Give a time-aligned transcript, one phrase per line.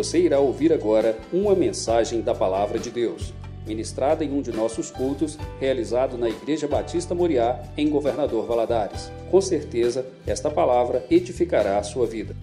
[0.00, 3.34] Você irá ouvir agora uma mensagem da Palavra de Deus,
[3.66, 9.10] ministrada em um de nossos cultos, realizado na Igreja Batista Moriá, em Governador Valadares.
[9.30, 12.34] Com certeza, esta palavra edificará a sua vida.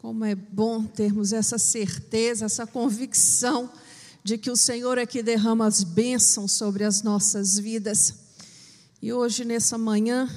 [0.00, 3.70] Como é bom termos essa certeza, essa convicção
[4.24, 8.12] de que o Senhor é que derrama as bênçãos sobre as nossas vidas.
[9.00, 10.28] E hoje, nessa manhã,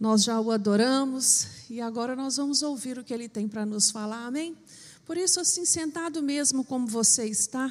[0.00, 3.90] nós já o adoramos e agora nós vamos ouvir o que ele tem para nos
[3.90, 4.56] falar, amém?
[5.04, 7.70] Por isso, assim, sentado mesmo como você está,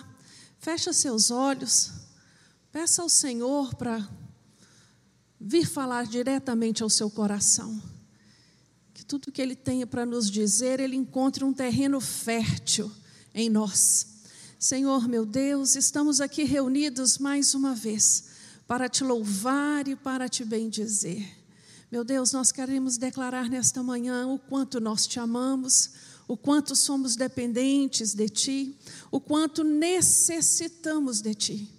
[0.59, 1.91] fecha seus olhos,
[2.71, 4.07] peça ao Senhor para
[5.41, 7.81] vir falar diretamente ao seu coração.
[8.93, 12.91] Que tudo que ele tenha para nos dizer, ele encontre um terreno fértil
[13.33, 14.05] em nós.
[14.59, 18.25] Senhor meu Deus, estamos aqui reunidos mais uma vez
[18.67, 21.38] para te louvar e para te bendizer.
[21.91, 25.89] Meu Deus, nós queremos declarar nesta manhã o quanto nós te amamos,
[26.27, 28.77] o quanto somos dependentes de Ti,
[29.09, 31.73] o quanto necessitamos de Ti.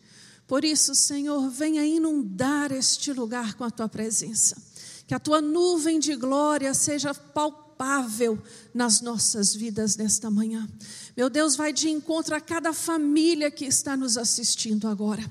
[0.48, 4.60] Por isso, Senhor, venha inundar este lugar com a Tua presença.
[5.06, 8.36] Que a Tua nuvem de glória seja palpável
[8.74, 10.68] nas nossas vidas nesta manhã.
[11.16, 15.24] Meu Deus, vai de encontro a cada família que está nos assistindo agora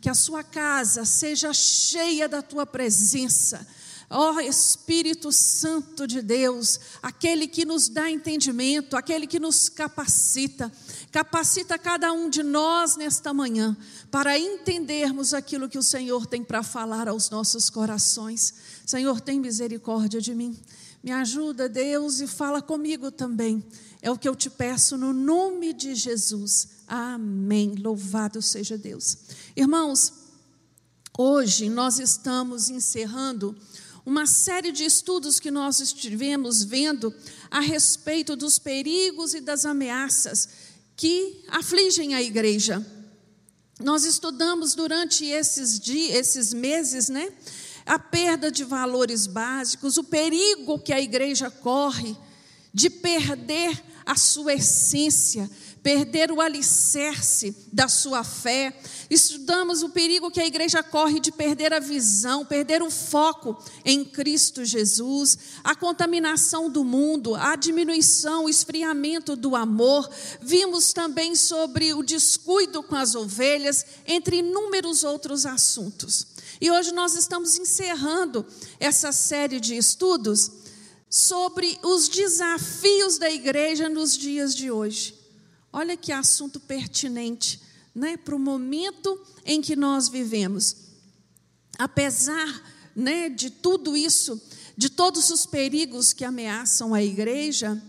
[0.00, 3.66] que a sua casa seja cheia da tua presença.
[4.12, 10.72] Ó oh, Espírito Santo de Deus, aquele que nos dá entendimento, aquele que nos capacita,
[11.12, 13.76] capacita cada um de nós nesta manhã
[14.10, 18.52] para entendermos aquilo que o Senhor tem para falar aos nossos corações.
[18.84, 20.58] Senhor, tem misericórdia de mim.
[21.04, 23.64] Me ajuda, Deus, e fala comigo também.
[24.02, 26.68] É o que eu te peço no nome de Jesus.
[26.88, 27.76] Amém.
[27.76, 29.16] Louvado seja Deus.
[29.56, 30.12] Irmãos,
[31.16, 33.56] hoje nós estamos encerrando
[34.10, 37.14] uma série de estudos que nós estivemos vendo
[37.48, 40.48] a respeito dos perigos e das ameaças
[40.96, 42.84] que afligem a igreja.
[43.78, 47.32] Nós estudamos durante esses dias, esses meses, né?
[47.86, 52.16] A perda de valores básicos, o perigo que a igreja corre
[52.74, 55.48] de perder a sua essência,
[55.82, 58.78] perder o alicerce da sua fé.
[59.08, 64.04] Estudamos o perigo que a igreja corre de perder a visão, perder o foco em
[64.04, 70.08] Cristo Jesus, a contaminação do mundo, a diminuição, o esfriamento do amor.
[70.40, 76.26] Vimos também sobre o descuido com as ovelhas, entre inúmeros outros assuntos.
[76.60, 78.44] E hoje nós estamos encerrando
[78.78, 80.50] essa série de estudos
[81.08, 85.19] sobre os desafios da igreja nos dias de hoje.
[85.72, 87.60] Olha que assunto pertinente
[87.94, 90.76] né, para o momento em que nós vivemos.
[91.78, 92.62] Apesar
[92.94, 94.40] né, de tudo isso,
[94.76, 97.80] de todos os perigos que ameaçam a igreja,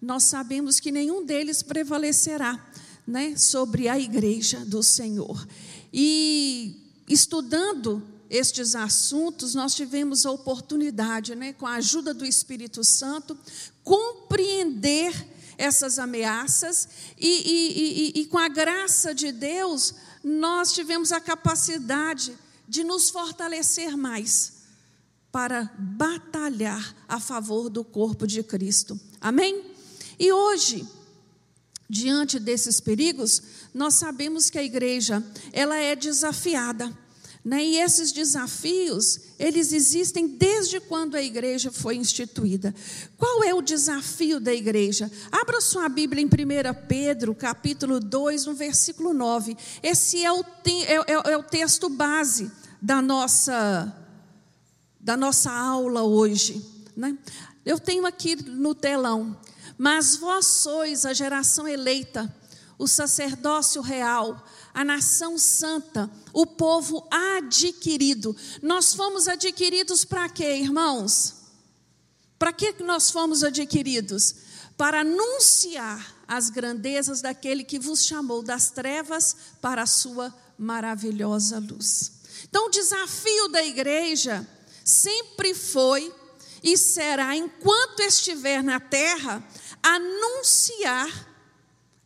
[0.00, 2.64] nós sabemos que nenhum deles prevalecerá
[3.06, 5.46] né, sobre a igreja do Senhor.
[5.92, 6.76] E
[7.08, 13.38] estudando estes assuntos, nós tivemos a oportunidade, né, com a ajuda do Espírito Santo,
[13.84, 15.12] compreender
[15.58, 22.36] essas ameaças, e, e, e, e com a graça de Deus, nós tivemos a capacidade
[22.68, 24.54] de nos fortalecer mais
[25.30, 28.98] para batalhar a favor do corpo de Cristo.
[29.20, 29.64] Amém?
[30.18, 30.86] E hoje,
[31.88, 33.42] diante desses perigos,
[33.74, 36.90] nós sabemos que a igreja, ela é desafiada
[37.46, 37.64] né?
[37.64, 42.74] E esses desafios, eles existem desde quando a igreja foi instituída.
[43.16, 45.08] Qual é o desafio da igreja?
[45.30, 46.28] Abra sua Bíblia em 1
[46.88, 49.56] Pedro, capítulo 2, no versículo 9.
[49.80, 52.50] Esse é o, é, é, é o texto base
[52.82, 53.96] da nossa,
[54.98, 56.60] da nossa aula hoje.
[56.96, 57.16] Né?
[57.64, 59.38] Eu tenho aqui no telão.
[59.78, 62.34] Mas vós sois a geração eleita,
[62.78, 68.36] o sacerdócio real, a nação santa, o povo adquirido.
[68.62, 71.34] Nós fomos adquiridos para quê, irmãos?
[72.38, 74.34] Para que nós fomos adquiridos?
[74.76, 82.12] Para anunciar as grandezas daquele que vos chamou das trevas para a sua maravilhosa luz.
[82.48, 84.46] Então, o desafio da igreja
[84.84, 86.12] sempre foi
[86.62, 89.46] e será, enquanto estiver na terra,
[89.82, 91.25] anunciar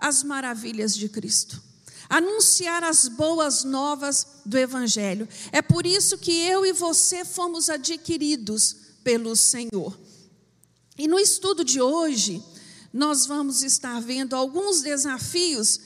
[0.00, 1.70] as maravilhas de Cristo
[2.10, 5.28] anunciar as boas novas do Evangelho.
[5.52, 8.74] É por isso que eu e você fomos adquiridos
[9.04, 9.96] pelo Senhor.
[10.98, 12.42] E no estudo de hoje,
[12.92, 15.80] nós vamos estar vendo alguns desafios,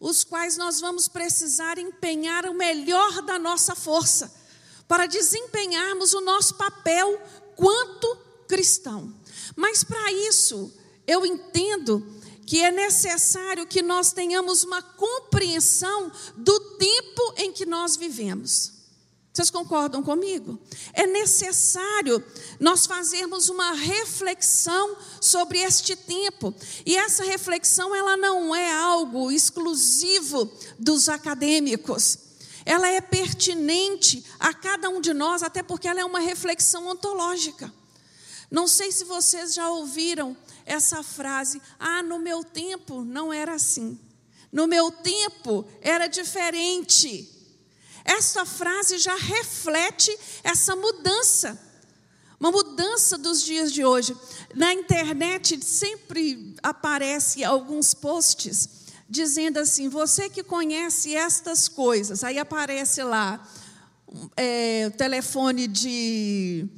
[0.00, 4.34] os quais nós vamos precisar empenhar o melhor da nossa força,
[4.88, 7.20] para desempenharmos o nosso papel
[7.54, 8.16] quanto
[8.48, 9.14] cristão.
[9.54, 10.72] Mas para isso,
[11.06, 12.13] eu entendo
[12.46, 18.74] que é necessário que nós tenhamos uma compreensão do tempo em que nós vivemos.
[19.34, 20.60] Vocês concordam comigo?
[20.92, 22.24] É necessário
[22.60, 26.54] nós fazermos uma reflexão sobre este tempo.
[26.86, 30.48] E essa reflexão ela não é algo exclusivo
[30.78, 32.18] dos acadêmicos.
[32.64, 37.72] Ela é pertinente a cada um de nós, até porque ela é uma reflexão ontológica.
[38.48, 43.98] Não sei se vocês já ouviram essa frase: "Ah, no meu tempo não era assim.
[44.52, 47.30] No meu tempo era diferente."
[48.04, 51.58] Essa frase já reflete essa mudança,
[52.38, 54.14] uma mudança dos dias de hoje.
[54.54, 63.02] Na internet sempre aparece alguns posts dizendo assim: você que conhece estas coisas, aí aparece
[63.02, 63.46] lá
[64.36, 66.68] é, o telefone de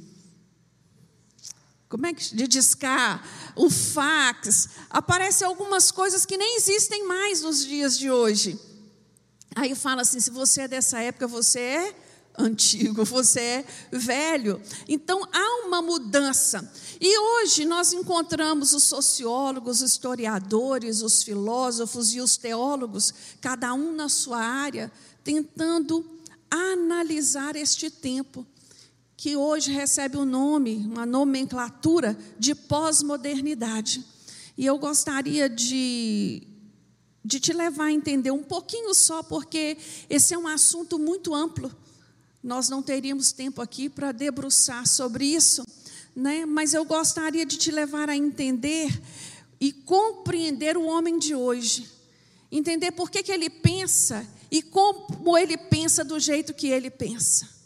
[1.89, 3.23] como é que de discar,
[3.57, 8.59] o fax, aparece algumas coisas que nem existem mais nos dias de hoje.
[9.55, 11.95] Aí fala assim: se você é dessa época, você é
[12.37, 14.61] antigo, você é velho.
[14.87, 16.71] Então há uma mudança.
[17.01, 23.93] E hoje nós encontramos os sociólogos, os historiadores, os filósofos e os teólogos, cada um
[23.93, 24.91] na sua área,
[25.23, 26.05] tentando
[26.49, 28.45] analisar este tempo,
[29.17, 34.05] que hoje recebe o um nome, uma nomenclatura de pós-modernidade.
[34.55, 36.47] E eu gostaria de
[37.27, 39.77] de te levar a entender um pouquinho só, porque
[40.09, 41.69] esse é um assunto muito amplo.
[42.41, 45.65] Nós não teríamos tempo aqui para debruçar sobre isso,
[46.15, 46.45] né?
[46.45, 49.01] Mas eu gostaria de te levar a entender
[49.59, 51.89] e compreender o homem de hoje.
[52.49, 57.56] Entender por que, que ele pensa e como ele pensa do jeito que ele pensa.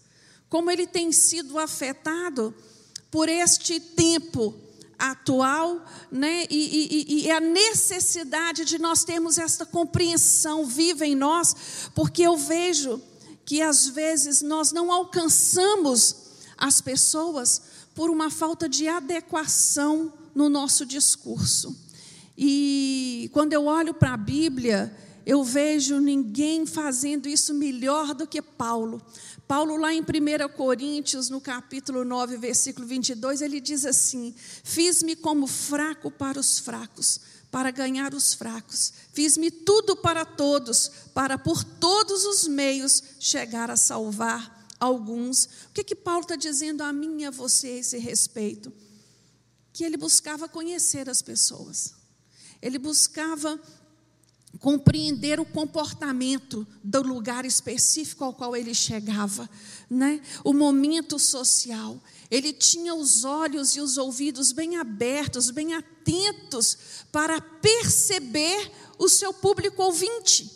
[0.51, 2.53] Como ele tem sido afetado
[3.09, 4.53] por este tempo
[5.00, 5.81] atual,
[6.12, 6.45] né?
[6.50, 12.36] E, e, e, a necessidade de nós termos esta compreensão viva em nós, porque eu
[12.36, 13.01] vejo
[13.45, 16.18] que às vezes nós não alcançamos
[16.57, 17.62] as pessoas
[17.95, 21.74] por uma falta de adequação no nosso discurso.
[22.38, 24.94] E quando eu olho para a Bíblia,
[25.25, 29.01] eu vejo ninguém fazendo isso melhor do que Paulo.
[29.51, 30.06] Paulo, lá em 1
[30.56, 34.33] Coríntios, no capítulo 9, versículo 22, ele diz assim:
[34.63, 37.19] Fiz-me como fraco para os fracos,
[37.51, 38.94] para ganhar os fracos.
[39.12, 45.44] Fiz-me tudo para todos, para por todos os meios chegar a salvar alguns.
[45.65, 48.71] O que, que Paulo está dizendo a mim e a você a esse respeito?
[49.74, 51.94] Que ele buscava conhecer as pessoas,
[52.62, 53.59] ele buscava
[54.59, 59.50] compreender o comportamento do lugar específico ao qual ele chegava,
[59.89, 60.21] né?
[60.44, 62.00] O momento social.
[62.30, 66.77] Ele tinha os olhos e os ouvidos bem abertos, bem atentos
[67.12, 70.50] para perceber o seu público ouvinte.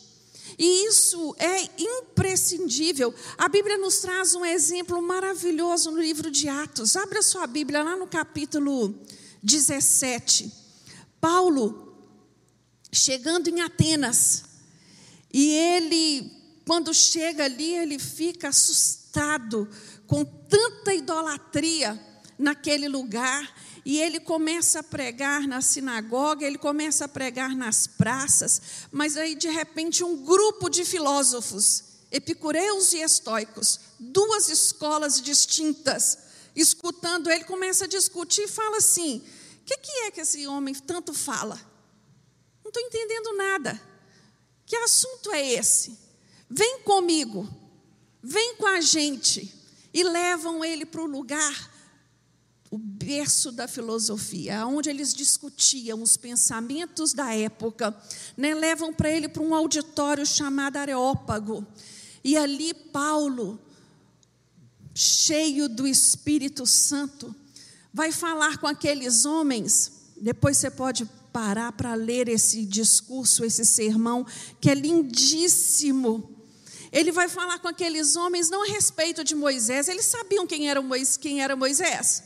[0.57, 3.13] E isso é imprescindível.
[3.37, 6.95] A Bíblia nos traz um exemplo maravilhoso no livro de Atos.
[6.95, 8.95] Abra sua Bíblia lá no capítulo
[9.43, 10.51] 17.
[11.19, 11.84] Paulo
[12.95, 14.43] chegando em Atenas.
[15.33, 16.31] E ele,
[16.65, 19.69] quando chega ali, ele fica assustado
[20.07, 21.99] com tanta idolatria
[22.37, 23.53] naquele lugar.
[23.85, 29.35] E ele começa a pregar na sinagoga, ele começa a pregar nas praças, mas aí
[29.35, 36.17] de repente um grupo de filósofos, epicureus e estoicos, duas escolas distintas,
[36.55, 39.21] escutando ele, começa a discutir e fala assim:
[39.61, 41.74] o que, que é que esse homem tanto fala?
[42.65, 43.79] Não estou entendendo nada.
[44.65, 45.95] Que assunto é esse?
[46.49, 47.47] Vem comigo,
[48.23, 49.53] vem com a gente.
[49.93, 51.71] E levam ele para o lugar,
[52.71, 57.95] o berço da filosofia, onde eles discutiam os pensamentos da época.
[58.35, 58.55] Né?
[58.55, 61.65] Levam para ele para um auditório chamado Areópago.
[62.23, 63.59] E ali Paulo,
[64.95, 67.33] cheio do Espírito Santo,
[67.93, 69.91] vai falar com aqueles homens.
[70.17, 74.25] Depois você pode parar para ler esse discurso, esse sermão,
[74.61, 76.33] que é lindíssimo.
[76.93, 80.81] Ele vai falar com aqueles homens não a respeito de Moisés, eles sabiam quem era
[80.81, 81.17] Moisés.
[81.17, 82.23] Quem era Moisés.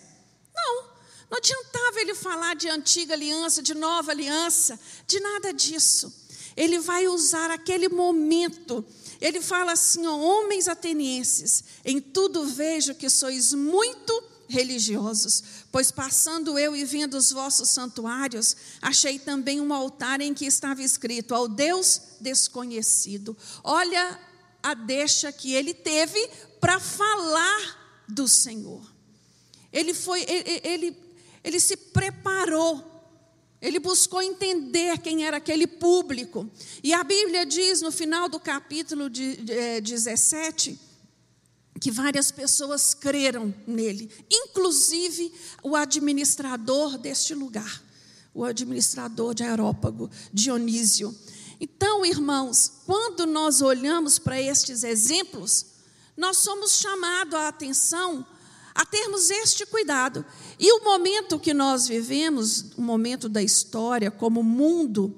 [0.56, 0.84] Não,
[1.28, 6.14] não adiantava ele falar de antiga aliança, de nova aliança, de nada disso.
[6.56, 8.86] Ele vai usar aquele momento.
[9.20, 16.60] Ele fala assim: ó, homens atenienses, em tudo vejo que sois muito religiosos, pois passando
[16.60, 21.48] eu e vendo os vossos santuários, achei também um altar em que estava escrito ao
[21.48, 23.38] Deus desconhecido.
[23.64, 24.20] Olha
[24.62, 26.20] a deixa que ele teve
[26.60, 28.82] para falar do Senhor.
[29.72, 31.10] Ele foi, ele, ele
[31.44, 32.86] ele se preparou,
[33.62, 36.50] ele buscou entender quem era aquele público.
[36.84, 40.89] E a Bíblia diz no final do capítulo de, de, 17 é,
[41.80, 45.32] que várias pessoas creram nele, inclusive
[45.64, 47.82] o administrador deste lugar,
[48.34, 51.16] o administrador de Aerópago, Dionísio.
[51.60, 55.66] Então, irmãos, quando nós olhamos para estes exemplos,
[56.16, 58.26] nós somos chamados a atenção
[58.74, 60.26] a termos este cuidado.
[60.58, 65.16] E o momento que nós vivemos, o momento da história, como mundo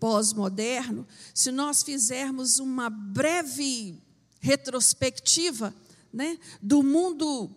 [0.00, 4.02] pós-moderno, se nós fizermos uma breve
[4.40, 5.74] retrospectiva
[6.14, 7.50] né, do mundo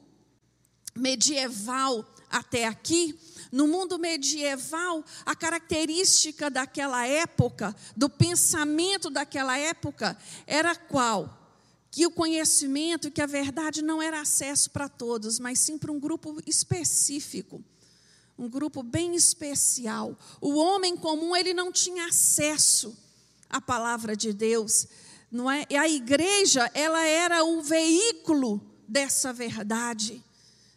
[0.96, 3.18] medieval até aqui,
[3.52, 11.38] no mundo medieval, a característica daquela época, do pensamento daquela época, era qual?
[11.92, 16.00] Que o conhecimento, que a verdade não era acesso para todos, mas sim para um
[16.00, 17.64] grupo específico,
[18.38, 20.18] um grupo bem especial.
[20.42, 22.98] O homem comum, ele não tinha acesso
[23.50, 24.88] à palavra de Deus,
[25.32, 25.66] não é?
[25.70, 30.24] E a igreja, ela era o veículo dessa verdade.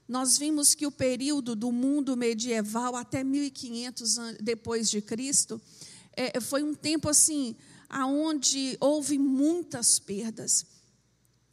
[0.09, 5.61] Nós vimos que o período do mundo medieval até 1500 depois de Cristo
[6.17, 7.55] é, foi um tempo assim
[7.89, 10.67] aonde houve muitas perdas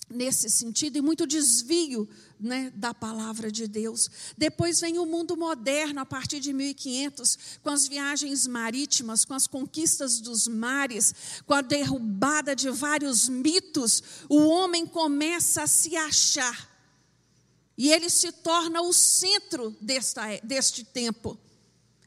[0.10, 2.08] nesse sentido e muito desvio
[2.40, 4.10] né, da palavra de Deus.
[4.38, 9.48] Depois vem o mundo moderno a partir de 1500, com as viagens marítimas, com as
[9.48, 11.14] conquistas dos mares,
[11.46, 16.78] com a derrubada de vários mitos, o homem começa a se achar
[17.78, 21.38] e ele se torna o centro desta, deste tempo.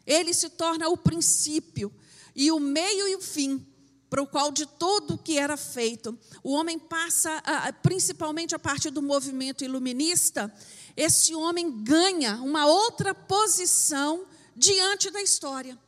[0.04, 1.92] Ele se torna o princípio
[2.34, 3.64] e o meio e o fim
[4.10, 6.18] para o qual de todo o que era feito.
[6.42, 7.40] O homem passa,
[7.80, 10.52] principalmente a partir do movimento iluminista,
[10.96, 14.26] esse homem ganha uma outra posição
[14.56, 15.78] diante da história.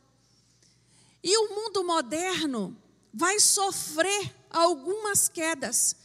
[1.21, 2.75] E o mundo moderno
[3.13, 5.95] vai sofrer algumas quedas.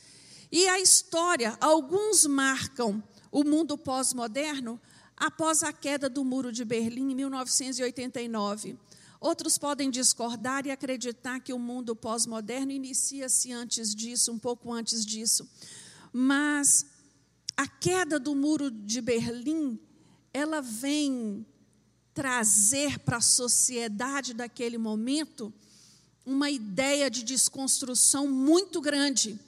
[0.50, 4.80] E a história, alguns marcam o mundo pós-moderno
[5.16, 8.76] após a queda do Muro de Berlim em 1989.
[9.20, 15.04] Outros podem discordar e acreditar que o mundo pós-moderno inicia-se antes disso, um pouco antes
[15.04, 15.48] disso.
[16.12, 16.86] Mas
[17.56, 19.78] a queda do Muro de Berlim,
[20.32, 21.44] ela vem
[22.14, 25.52] trazer para a sociedade daquele momento
[26.24, 29.38] uma ideia de desconstrução muito grande,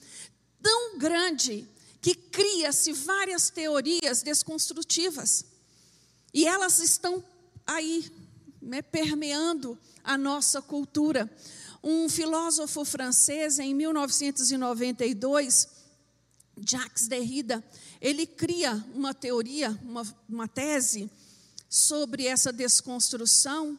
[0.63, 1.69] tão grande
[2.01, 5.45] que cria-se várias teorias desconstrutivas.
[6.33, 7.23] E elas estão
[7.67, 8.11] aí,
[8.61, 11.31] né, permeando a nossa cultura.
[11.83, 15.69] Um filósofo francês, em 1992,
[16.67, 17.65] Jacques Derrida,
[18.01, 21.11] ele cria uma teoria, uma, uma tese
[21.69, 23.79] sobre essa desconstrução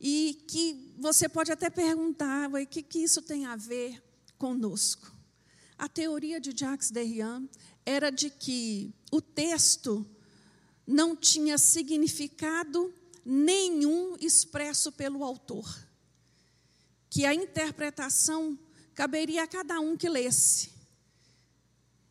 [0.00, 4.02] e que você pode até perguntar, o que, que isso tem a ver
[4.36, 5.12] conosco?
[5.78, 7.42] A teoria de Jacques Derrida
[7.86, 10.04] era de que o texto
[10.86, 12.92] não tinha significado
[13.24, 15.68] nenhum expresso pelo autor.
[17.08, 18.58] Que a interpretação
[18.94, 20.72] caberia a cada um que lesse.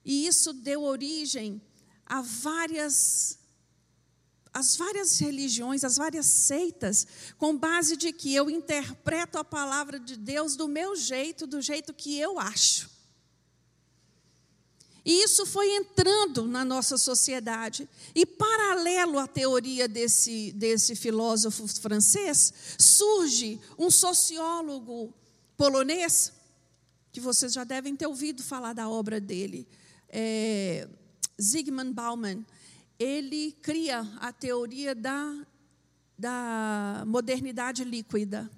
[0.03, 1.61] E isso deu origem
[2.05, 3.39] a várias
[4.53, 10.17] as várias religiões, as várias seitas, com base de que eu interpreto a palavra de
[10.17, 12.90] Deus do meu jeito, do jeito que eu acho.
[15.03, 17.89] E isso foi entrando na nossa sociedade.
[18.13, 25.13] E, paralelo à teoria desse, desse filósofo francês, surge um sociólogo
[25.57, 26.31] polonês,
[27.11, 29.67] que vocês já devem ter ouvido falar da obra dele,
[30.07, 30.87] é,
[31.41, 32.45] Zygmunt Bauman.
[32.99, 35.47] Ele cria a teoria da,
[36.17, 38.49] da modernidade líquida.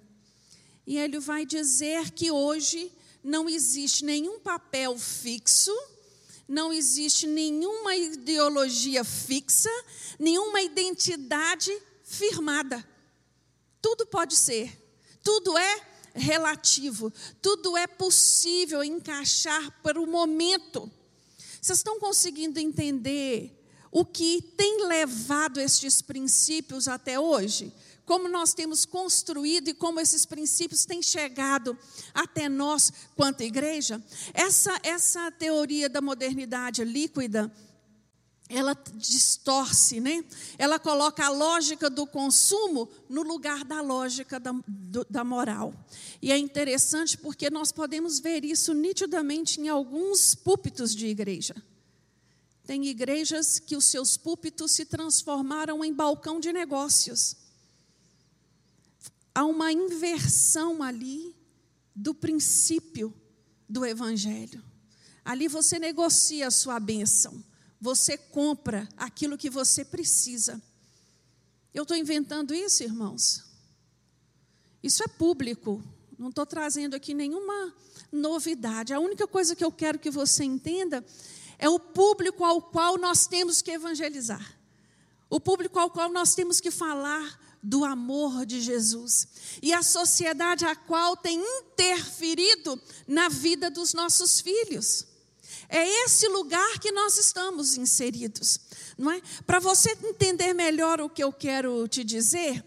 [0.85, 2.91] E ele vai dizer que hoje
[3.23, 5.71] não existe nenhum papel fixo
[6.47, 9.69] não existe nenhuma ideologia fixa,
[10.19, 11.71] nenhuma identidade
[12.03, 12.85] firmada.
[13.81, 14.71] Tudo pode ser,
[15.23, 15.81] tudo é
[16.13, 20.89] relativo, tudo é possível encaixar para o momento.
[21.61, 23.59] Vocês estão conseguindo entender
[23.91, 27.71] o que tem levado estes princípios até hoje?
[28.05, 31.77] Como nós temos construído e como esses princípios têm chegado
[32.13, 34.01] até nós quanto igreja.
[34.33, 37.51] Essa, essa teoria da modernidade líquida,
[38.49, 40.23] ela distorce, né?
[40.57, 45.73] Ela coloca a lógica do consumo no lugar da lógica da, do, da moral.
[46.21, 51.55] E é interessante porque nós podemos ver isso nitidamente em alguns púlpitos de igreja.
[52.65, 57.42] Tem igrejas que os seus púlpitos se transformaram em balcão de negócios.
[59.35, 61.35] Há uma inversão ali
[61.95, 63.13] do princípio
[63.67, 64.63] do Evangelho.
[65.25, 67.43] Ali você negocia a sua bênção,
[67.79, 70.61] você compra aquilo que você precisa.
[71.73, 73.43] Eu estou inventando isso, irmãos?
[74.81, 75.81] Isso é público,
[76.19, 77.73] não estou trazendo aqui nenhuma
[78.11, 78.93] novidade.
[78.93, 81.03] A única coisa que eu quero que você entenda
[81.57, 84.57] é o público ao qual nós temos que evangelizar,
[85.29, 89.27] o público ao qual nós temos que falar do amor de Jesus
[89.61, 95.07] e a sociedade a qual tem interferido na vida dos nossos filhos.
[95.69, 98.59] É esse lugar que nós estamos inseridos,
[98.97, 99.21] não é?
[99.47, 102.63] Para você entender melhor o que eu quero te dizer,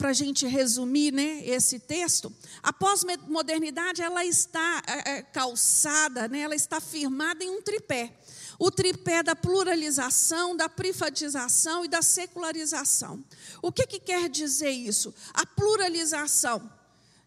[0.00, 6.40] para a gente resumir né, esse texto, a pós-modernidade ela está é, é, calçada, né,
[6.40, 8.18] ela está firmada em um tripé.
[8.62, 13.24] O tripé da pluralização, da privatização e da secularização.
[13.62, 15.14] O que, que quer dizer isso?
[15.32, 16.70] A pluralização,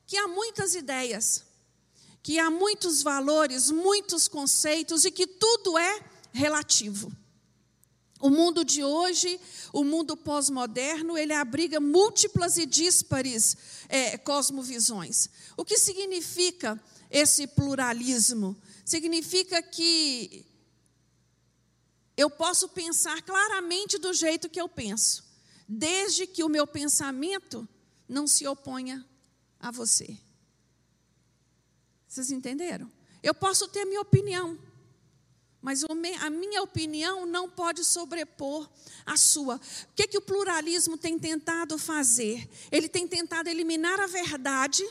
[0.06, 1.44] que há muitas ideias,
[2.22, 7.12] que há muitos valores, muitos conceitos e que tudo é relativo.
[8.22, 9.40] O mundo de hoje,
[9.74, 13.58] o mundo pós-moderno, ele abriga múltiplas e díspares
[13.90, 15.30] é, cosmovisões.
[15.58, 18.56] O que significa esse pluralismo?
[18.86, 20.53] Significa que
[22.16, 25.24] eu posso pensar claramente do jeito que eu penso,
[25.68, 27.68] desde que o meu pensamento
[28.08, 29.06] não se oponha
[29.60, 30.18] a você.
[32.08, 32.92] Vocês entenderam?
[33.24, 34.60] Eu posso ter minha opinião,
[35.62, 35.84] mas
[36.20, 38.70] a minha opinião não pode sobrepor
[39.06, 39.56] a sua.
[39.56, 42.48] O que, que o pluralismo tem tentado fazer?
[42.72, 44.88] Ele tem tentado eliminar a verdade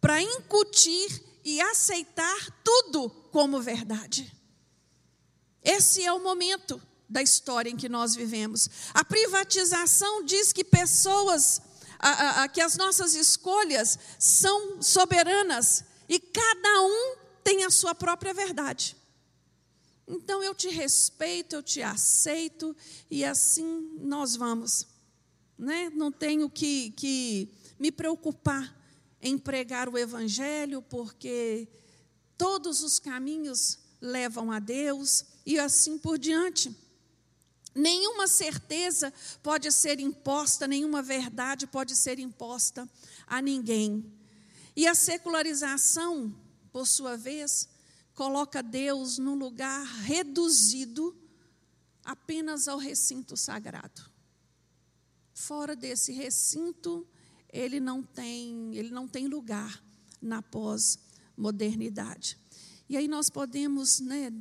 [0.00, 4.39] para incutir e aceitar tudo como verdade.
[5.62, 8.68] Esse é o momento da história em que nós vivemos.
[8.94, 11.60] A privatização diz que pessoas,
[11.98, 18.32] a, a, que as nossas escolhas são soberanas e cada um tem a sua própria
[18.32, 18.96] verdade.
[20.06, 22.76] Então eu te respeito, eu te aceito
[23.10, 24.86] e assim nós vamos.
[25.58, 25.90] Né?
[25.90, 28.76] Não tenho que, que me preocupar
[29.20, 31.68] em pregar o Evangelho, porque
[32.38, 36.74] todos os caminhos levam a Deus e assim por diante.
[37.74, 42.88] Nenhuma certeza pode ser imposta, nenhuma verdade pode ser imposta
[43.26, 44.12] a ninguém.
[44.76, 46.34] E a secularização,
[46.72, 47.68] por sua vez,
[48.14, 51.16] coloca Deus num lugar reduzido
[52.04, 54.02] apenas ao recinto sagrado.
[55.34, 57.06] Fora desse recinto,
[57.52, 59.82] ele não tem, ele não tem lugar
[60.20, 62.38] na pós-modernidade.
[62.88, 64.32] E aí nós podemos, né,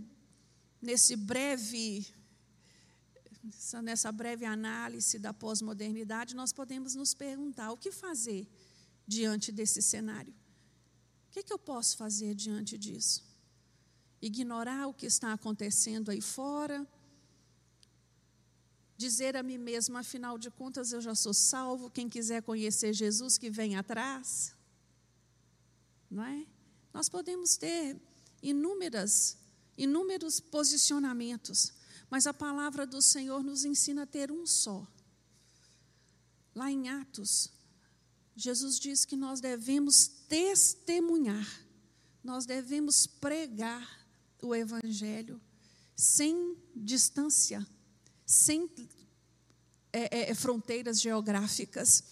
[0.81, 2.07] nesse breve
[3.83, 8.47] nessa breve análise da pós-modernidade, nós podemos nos perguntar o que fazer
[9.07, 10.33] diante desse cenário.
[11.27, 13.29] O que, que eu posso fazer diante disso?
[14.21, 16.87] ignorar o que está acontecendo aí fora,
[18.97, 23.37] dizer a mim mesma, afinal de contas eu já sou salvo, quem quiser conhecer Jesus
[23.37, 24.53] que vem atrás.
[26.09, 26.45] Não é?
[26.93, 27.95] Nós podemos ter
[28.41, 29.37] inúmeras,
[29.79, 31.73] inúmeros posicionamentos,
[32.09, 34.85] mas a palavra do Senhor nos ensina a ter um só.
[36.53, 37.49] Lá em Atos,
[38.35, 41.47] Jesus diz que nós devemos testemunhar,
[42.23, 44.05] nós devemos pregar
[44.41, 45.41] o Evangelho
[45.95, 47.65] sem distância,
[48.25, 48.69] sem
[49.91, 52.03] é, é, é, fronteiras geográficas.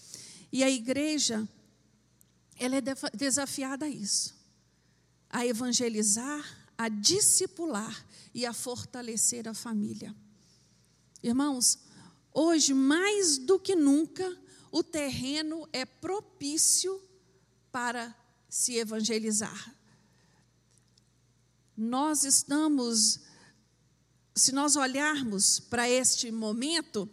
[0.50, 1.46] E a igreja,
[2.56, 2.82] ela é
[3.14, 4.34] desafiada a isso,
[5.28, 10.14] a evangelizar, a discipular e a fortalecer a família.
[11.22, 11.78] Irmãos,
[12.32, 14.34] hoje mais do que nunca,
[14.70, 17.02] o terreno é propício
[17.72, 18.14] para
[18.48, 19.76] se evangelizar
[21.78, 23.20] nós estamos,
[24.34, 27.08] se nós olharmos para este momento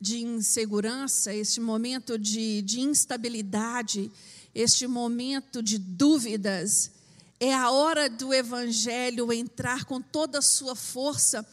[0.00, 4.10] de insegurança, este momento de, de instabilidade,
[4.54, 6.92] este momento de dúvidas,
[7.40, 11.44] é a hora do Evangelho entrar com toda a sua força,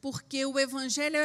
[0.00, 1.18] porque o Evangelho,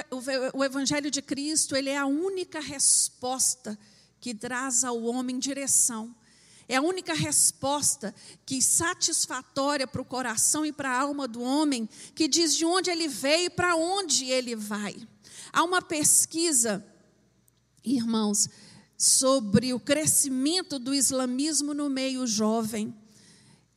[0.54, 3.80] o Evangelho de Cristo ele é a única resposta
[4.20, 6.14] que traz ao homem direção.
[6.68, 8.14] É a única resposta
[8.46, 12.92] que satisfatória para o coração e para a alma do homem, que diz de onde
[12.92, 14.96] ele veio e para onde ele vai.
[15.52, 16.86] Há uma pesquisa,
[17.84, 18.50] irmãos,
[18.96, 22.94] sobre o crescimento do islamismo no meio jovem.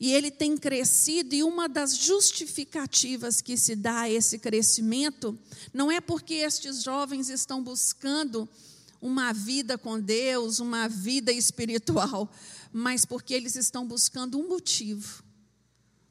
[0.03, 5.39] E ele tem crescido, e uma das justificativas que se dá a esse crescimento
[5.73, 8.49] não é porque estes jovens estão buscando
[9.01, 12.29] uma vida com Deus, uma vida espiritual,
[12.73, 15.23] mas porque eles estão buscando um motivo,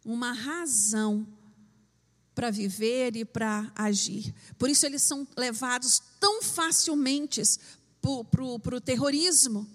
[0.05, 1.27] uma razão
[2.33, 4.33] para viver e para agir.
[4.57, 7.41] Por isso eles são levados tão facilmente
[8.31, 9.69] para o terrorismo,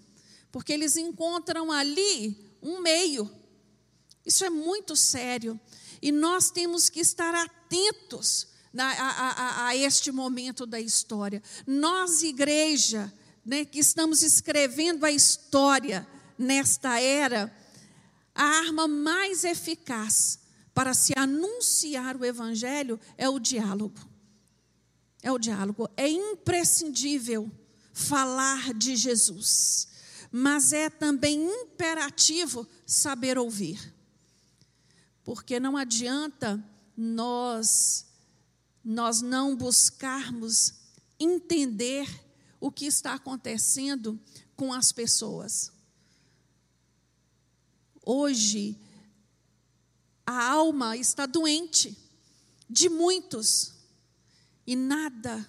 [0.50, 3.30] porque eles encontram ali um meio.
[4.26, 5.58] Isso é muito sério.
[6.02, 11.42] E nós temos que estar atentos a, a, a, este momento da história.
[11.66, 13.10] Nós, igreja,
[13.44, 17.54] né, que estamos escrevendo a história nesta era,
[18.34, 20.40] a arma mais eficaz
[20.74, 23.98] para se anunciar o evangelho é o diálogo.
[25.22, 25.88] É o diálogo.
[25.96, 27.50] É imprescindível
[27.94, 29.88] falar de Jesus,
[30.30, 33.95] mas é também imperativo saber ouvir.
[35.26, 36.64] Porque não adianta
[36.96, 38.06] nós
[38.84, 40.72] nós não buscarmos
[41.18, 42.08] entender
[42.60, 44.16] o que está acontecendo
[44.54, 45.72] com as pessoas.
[48.04, 48.78] Hoje,
[50.24, 51.98] a alma está doente
[52.70, 53.74] de muitos
[54.64, 55.44] e nada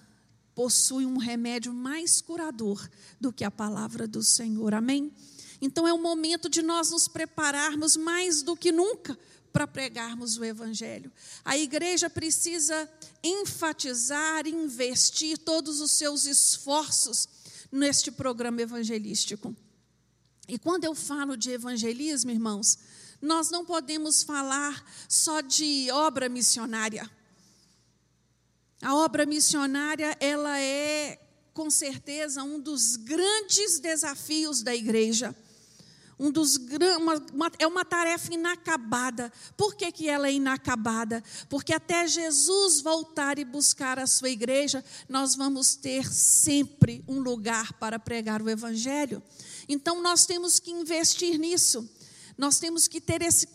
[0.56, 4.74] possui um remédio mais curador do que a palavra do Senhor.
[4.74, 5.14] Amém?
[5.60, 9.16] Então é o momento de nós nos prepararmos mais do que nunca
[9.58, 11.10] para pregarmos o Evangelho.
[11.44, 12.88] A igreja precisa
[13.24, 17.28] enfatizar, investir todos os seus esforços
[17.72, 19.56] neste programa evangelístico.
[20.46, 22.78] E quando eu falo de evangelismo, irmãos,
[23.20, 27.10] nós não podemos falar só de obra missionária.
[28.80, 31.20] A obra missionária, ela é,
[31.52, 35.34] com certeza, um dos grandes desafios da igreja
[36.18, 36.56] um dos
[37.00, 39.32] uma, uma, é uma tarefa inacabada.
[39.56, 41.22] Por que, que ela é inacabada?
[41.48, 47.72] Porque até Jesus voltar e buscar a sua igreja, nós vamos ter sempre um lugar
[47.74, 49.22] para pregar o Evangelho.
[49.68, 51.88] Então nós temos que investir nisso.
[52.36, 53.48] Nós temos que ter esse,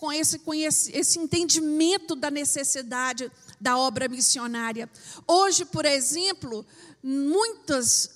[0.56, 4.90] esse, esse, entendimento da necessidade da obra missionária.
[5.26, 6.66] Hoje, por exemplo,
[7.02, 8.10] muitas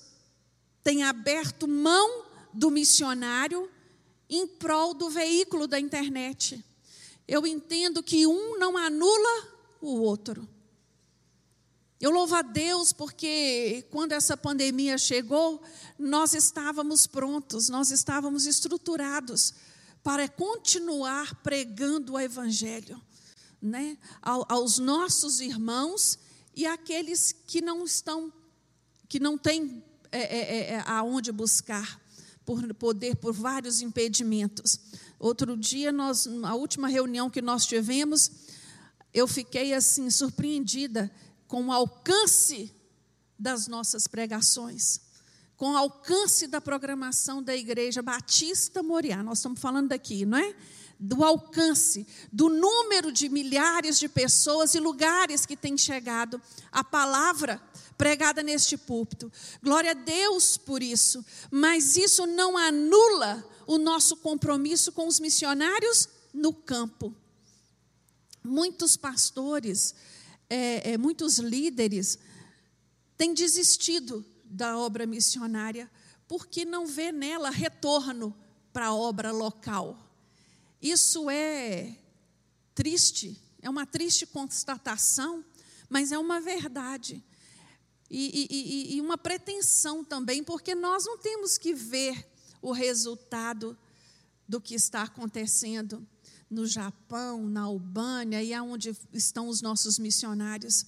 [0.84, 3.68] têm aberto mão do missionário
[4.28, 6.64] em prol do veículo da internet.
[7.26, 9.48] Eu entendo que um não anula
[9.80, 10.48] o outro.
[12.00, 15.60] Eu louvo a Deus porque quando essa pandemia chegou,
[15.98, 19.54] nós estávamos prontos, nós estávamos estruturados
[20.02, 23.02] para continuar pregando o Evangelho
[23.60, 26.18] né, aos nossos irmãos
[26.54, 28.32] e àqueles que não estão,
[29.08, 32.00] que não têm é, é, é, aonde buscar
[32.48, 34.80] por poder por vários impedimentos.
[35.18, 38.30] Outro dia, nós, a última reunião que nós tivemos,
[39.12, 41.10] eu fiquei assim surpreendida
[41.46, 42.74] com o alcance
[43.38, 44.98] das nossas pregações,
[45.58, 49.22] com o alcance da programação da Igreja Batista Moriá.
[49.22, 50.56] Nós estamos falando daqui, não é?
[50.98, 56.40] Do alcance, do número de milhares de pessoas e lugares que tem chegado
[56.72, 57.60] a palavra
[57.98, 59.30] pregada neste púlpito.
[59.60, 66.08] Glória a Deus por isso, mas isso não anula o nosso compromisso com os missionários
[66.32, 67.14] no campo.
[68.42, 69.94] Muitos pastores,
[70.48, 72.18] é, é, muitos líderes
[73.16, 75.90] têm desistido da obra missionária
[76.28, 78.34] porque não vê nela retorno
[78.72, 79.98] para a obra local.
[80.80, 81.96] Isso é
[82.74, 85.44] triste, é uma triste constatação,
[85.88, 87.22] mas é uma verdade.
[88.10, 92.26] E, e, e, uma pretensão também, porque nós não temos que ver
[92.62, 93.76] o resultado
[94.48, 96.06] do que está acontecendo
[96.50, 100.86] no Japão, na Albânia e aonde estão os nossos missionários,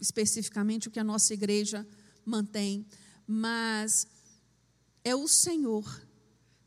[0.00, 1.86] especificamente o que a nossa igreja
[2.24, 2.86] mantém,
[3.26, 4.06] mas
[5.04, 5.84] é o Senhor,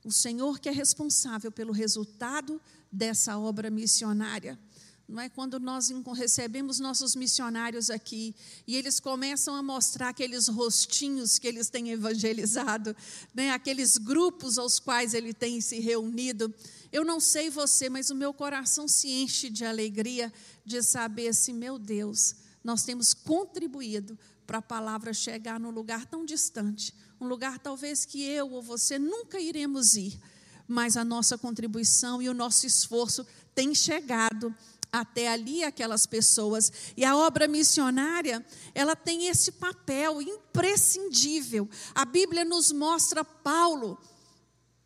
[0.06, 4.60] o Senhor que é responsável pelo resultado dessa obra missionária
[5.08, 8.36] não é quando nós recebemos nossos missionários aqui
[8.68, 12.94] e eles começam a mostrar aqueles rostinhos que eles têm evangelizado,
[13.34, 16.54] né, aqueles grupos aos quais ele tem se reunido.
[16.92, 20.32] Eu não sei você, mas o meu coração se enche de alegria
[20.66, 26.26] de saber assim, meu Deus, nós temos contribuído para a palavra chegar num lugar tão
[26.26, 30.20] distante, um lugar talvez que eu ou você nunca iremos ir,
[30.68, 34.54] mas a nossa contribuição e o nosso esforço tem chegado
[34.92, 36.72] até ali aquelas pessoas.
[36.96, 41.70] E a obra missionária, ela tem esse papel imprescindível.
[41.94, 43.98] A Bíblia nos mostra Paulo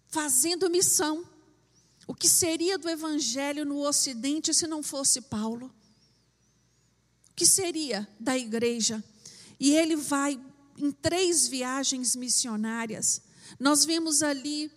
[0.08, 1.26] fazendo missão.
[2.08, 5.68] O que seria do evangelho no ocidente se não fosse Paulo?
[7.30, 9.04] O que seria da igreja?
[9.60, 10.40] E ele vai
[10.78, 13.22] em três viagens missionárias.
[13.60, 14.72] Nós vemos ali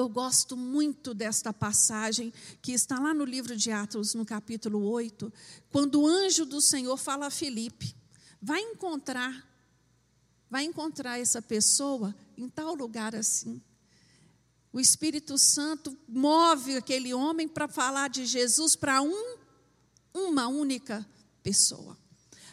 [0.00, 2.32] eu gosto muito desta passagem
[2.62, 5.30] que está lá no livro de Atos, no capítulo 8,
[5.70, 7.94] quando o anjo do Senhor fala a Filipe:
[8.40, 9.46] vai encontrar,
[10.48, 13.60] vai encontrar essa pessoa em tal lugar assim.
[14.72, 19.36] O Espírito Santo move aquele homem para falar de Jesus para um,
[20.14, 21.06] uma única
[21.42, 21.98] pessoa.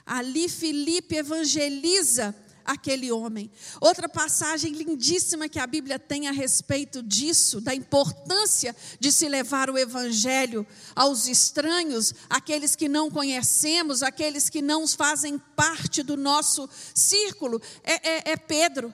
[0.05, 2.35] Ali Filipe evangeliza
[2.67, 3.49] aquele homem.
[3.79, 9.69] Outra passagem lindíssima que a Bíblia tem a respeito disso, da importância de se levar
[9.69, 16.69] o evangelho aos estranhos, aqueles que não conhecemos, aqueles que não fazem parte do nosso
[16.93, 18.93] círculo, é, é, é Pedro.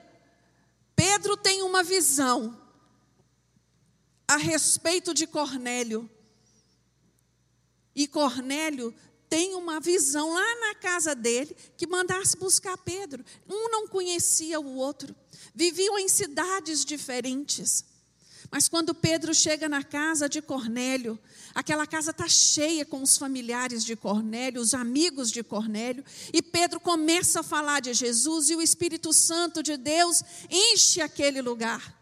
[0.95, 2.55] Pedro tem uma visão
[4.27, 6.09] a respeito de Cornélio.
[7.95, 8.93] E Cornélio
[9.33, 13.25] tem uma visão lá na casa dele que mandasse buscar Pedro.
[13.49, 15.15] Um não conhecia o outro,
[15.55, 17.83] viviam em cidades diferentes.
[18.51, 21.17] Mas quando Pedro chega na casa de Cornélio,
[21.55, 26.79] aquela casa está cheia com os familiares de Cornélio, os amigos de Cornélio, e Pedro
[26.79, 31.99] começa a falar de Jesus e o Espírito Santo de Deus enche aquele lugar.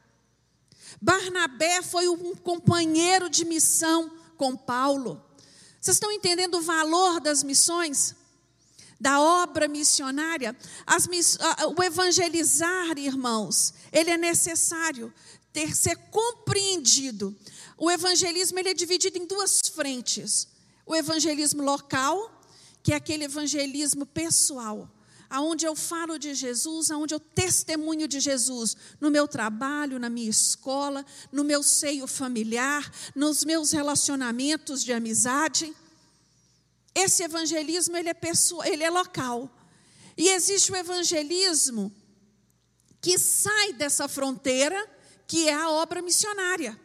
[1.01, 5.30] Barnabé foi um companheiro de missão com Paulo.
[5.81, 8.15] Vocês estão entendendo o valor das missões?
[8.99, 10.55] Da obra missionária?
[10.85, 11.07] As,
[11.75, 15.11] o evangelizar, irmãos, ele é necessário
[15.51, 17.35] ter ser compreendido.
[17.79, 20.47] O evangelismo ele é dividido em duas frentes:
[20.85, 22.31] o evangelismo local,
[22.83, 24.87] que é aquele evangelismo pessoal,
[25.31, 30.29] aonde eu falo de Jesus, aonde eu testemunho de Jesus, no meu trabalho, na minha
[30.29, 35.73] escola, no meu seio familiar, nos meus relacionamentos de amizade.
[36.93, 39.49] Esse evangelismo ele é pessoal, ele é local.
[40.17, 41.95] E existe o evangelismo
[42.99, 44.85] que sai dessa fronteira,
[45.25, 46.77] que é a obra missionária.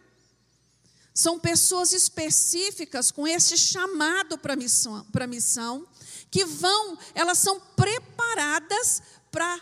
[1.12, 5.84] São pessoas específicas com esse chamado para missão, para missão,
[6.30, 9.60] que vão, elas são preparadas para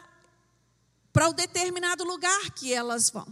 [1.14, 3.24] para o determinado lugar que elas vão.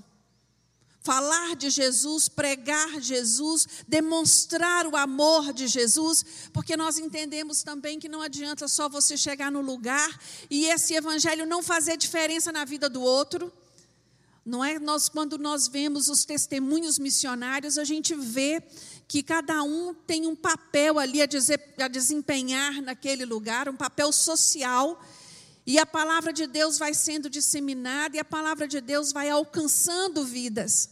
[1.00, 8.08] Falar de Jesus, pregar Jesus, demonstrar o amor de Jesus, porque nós entendemos também que
[8.08, 10.16] não adianta só você chegar no lugar
[10.48, 13.52] e esse evangelho não fazer diferença na vida do outro.
[14.44, 18.62] Não é nós quando nós vemos os testemunhos missionários, a gente vê
[19.06, 24.12] que cada um tem um papel ali a, dizer, a desempenhar naquele lugar, um papel
[24.12, 25.00] social,
[25.66, 30.24] e a palavra de Deus vai sendo disseminada e a palavra de Deus vai alcançando
[30.24, 30.90] vidas.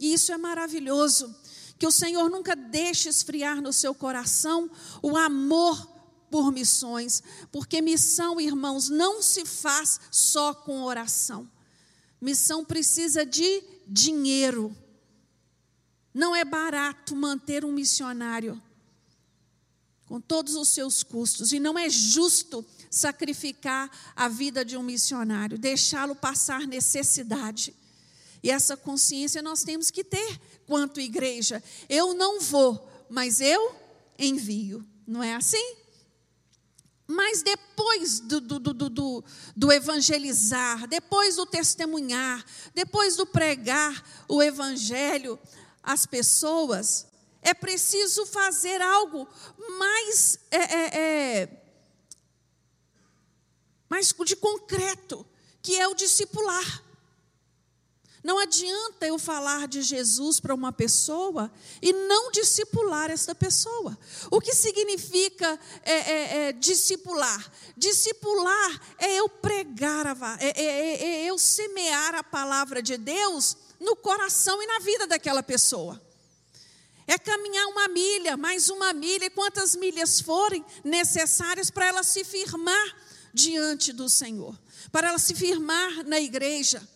[0.00, 1.34] E isso é maravilhoso.
[1.78, 4.70] Que o Senhor nunca deixe esfriar no seu coração
[5.02, 5.92] o amor
[6.30, 11.48] por missões, porque missão, irmãos, não se faz só com oração.
[12.20, 14.74] Missão precisa de dinheiro.
[16.14, 18.62] Não é barato manter um missionário
[20.06, 25.58] com todos os seus custos, e não é justo sacrificar a vida de um missionário,
[25.58, 27.74] deixá-lo passar necessidade.
[28.42, 31.62] E essa consciência nós temos que ter quanto igreja.
[31.88, 33.74] Eu não vou, mas eu
[34.18, 34.86] envio.
[35.06, 35.76] Não é assim?
[37.06, 39.24] Mas depois do, do, do, do,
[39.56, 45.38] do evangelizar, depois do testemunhar, depois do pregar o evangelho,
[45.84, 47.06] as pessoas,
[47.42, 49.28] é preciso fazer algo
[49.78, 51.62] mais, é, é, é,
[53.88, 55.26] mais de concreto,
[55.62, 56.82] que é o discipular.
[58.24, 63.98] Não adianta eu falar de Jesus para uma pessoa e não discipular esta pessoa.
[64.30, 67.52] O que significa é, é, é, discipular?
[67.76, 73.58] Discipular é eu pregar, a, é, é, é, é eu semear a palavra de Deus
[73.80, 76.00] no coração e na vida daquela pessoa.
[77.06, 82.24] É caminhar uma milha, mais uma milha, e quantas milhas forem necessárias para ela se
[82.24, 82.96] firmar
[83.32, 84.58] diante do Senhor,
[84.90, 86.86] para ela se firmar na igreja.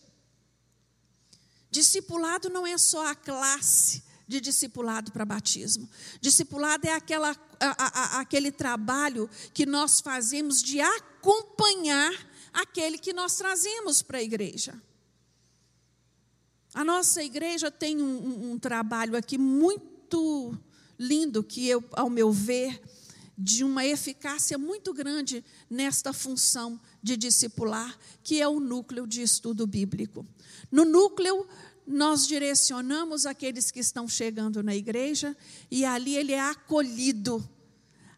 [1.70, 5.88] Discipulado não é só a classe de discipulado para batismo.
[6.20, 12.12] Discipulado é aquela, a, a, aquele trabalho que nós fazemos de acompanhar
[12.52, 14.80] aquele que nós trazemos para a igreja.
[16.78, 20.56] A nossa igreja tem um, um, trabalho aqui muito
[20.96, 22.80] lindo, que eu, ao meu ver,
[23.36, 29.66] de uma eficácia muito grande nesta função de discipular, que é o núcleo de estudo
[29.66, 30.24] bíblico.
[30.70, 31.48] No núcleo,
[31.84, 35.36] nós direcionamos aqueles que estão chegando na igreja
[35.68, 37.44] e ali ele é acolhido,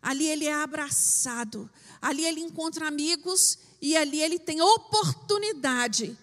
[0.03, 6.15] ali ele é abraçado, ali ele encontra amigos e ali ele tem oportunidade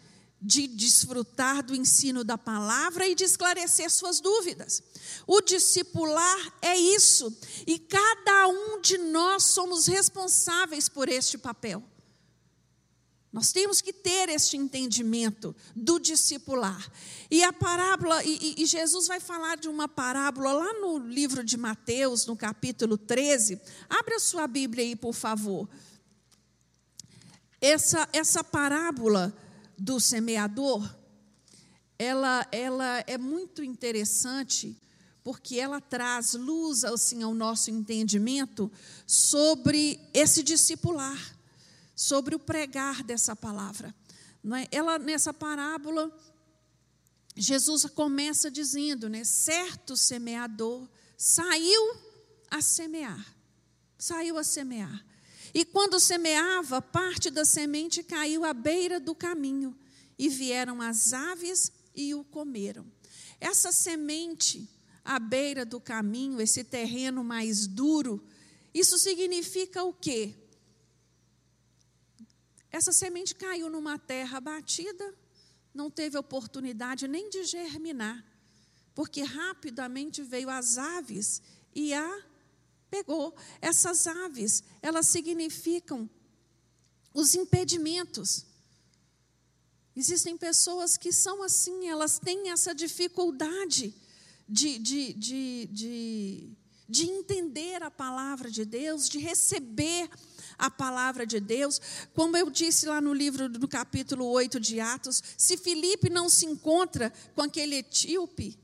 [0.41, 4.83] de desfrutar do ensino da palavra e de esclarecer suas dúvidas.
[5.25, 11.83] O discipular é isso, e cada um de nós somos responsáveis por este papel.
[13.31, 16.89] Nós temos que ter este entendimento do discipular.
[17.29, 21.57] E a parábola, e, e, Jesus vai falar de uma parábola lá no livro de
[21.57, 23.59] Mateus, no capítulo 13.
[23.89, 25.67] Abre a sua Bíblia aí, por favor.
[27.59, 29.35] Essa, essa parábola
[29.77, 30.89] do semeador,
[31.99, 34.75] ela, ela é muito interessante,
[35.23, 38.71] porque ela traz luz assim, ao nosso entendimento
[39.05, 41.37] sobre esse discipular
[41.97, 43.93] sobre o pregar dessa palavra.
[44.43, 44.67] Não é?
[44.71, 46.15] Ela, nessa parábola,
[47.35, 49.23] Jesus começa dizendo, né?
[49.23, 50.87] Certo semeador
[51.17, 51.97] saiu
[52.51, 53.35] a semear.
[53.97, 55.03] Saiu a semear.
[55.57, 59.75] E quando semeava, parte da semente caiu à beira do caminho,
[60.15, 62.85] e vieram as aves e o comeram.
[63.41, 64.69] Essa semente
[65.03, 68.23] à beira do caminho, esse terreno mais duro,
[68.71, 70.35] isso significa o quê?
[72.69, 75.11] Essa semente caiu numa terra batida,
[75.73, 78.23] não teve oportunidade nem de germinar,
[78.93, 81.41] porque rapidamente veio as aves
[81.73, 82.26] e a
[82.97, 83.35] pegou.
[83.61, 86.09] Essas aves, elas significam
[87.13, 88.45] os impedimentos.
[89.95, 93.93] Existem pessoas que são assim, elas têm essa dificuldade
[94.47, 96.49] de, de, de, de,
[96.87, 100.09] de entender a palavra de Deus, de receber
[100.57, 101.81] a palavra de Deus.
[102.13, 106.45] Como eu disse lá no livro do capítulo 8 de Atos, se Filipe não se
[106.45, 108.57] encontra com aquele etíope,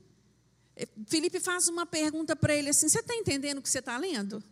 [1.06, 4.42] Filipe faz uma pergunta para ele assim: Você está entendendo o que você está lendo?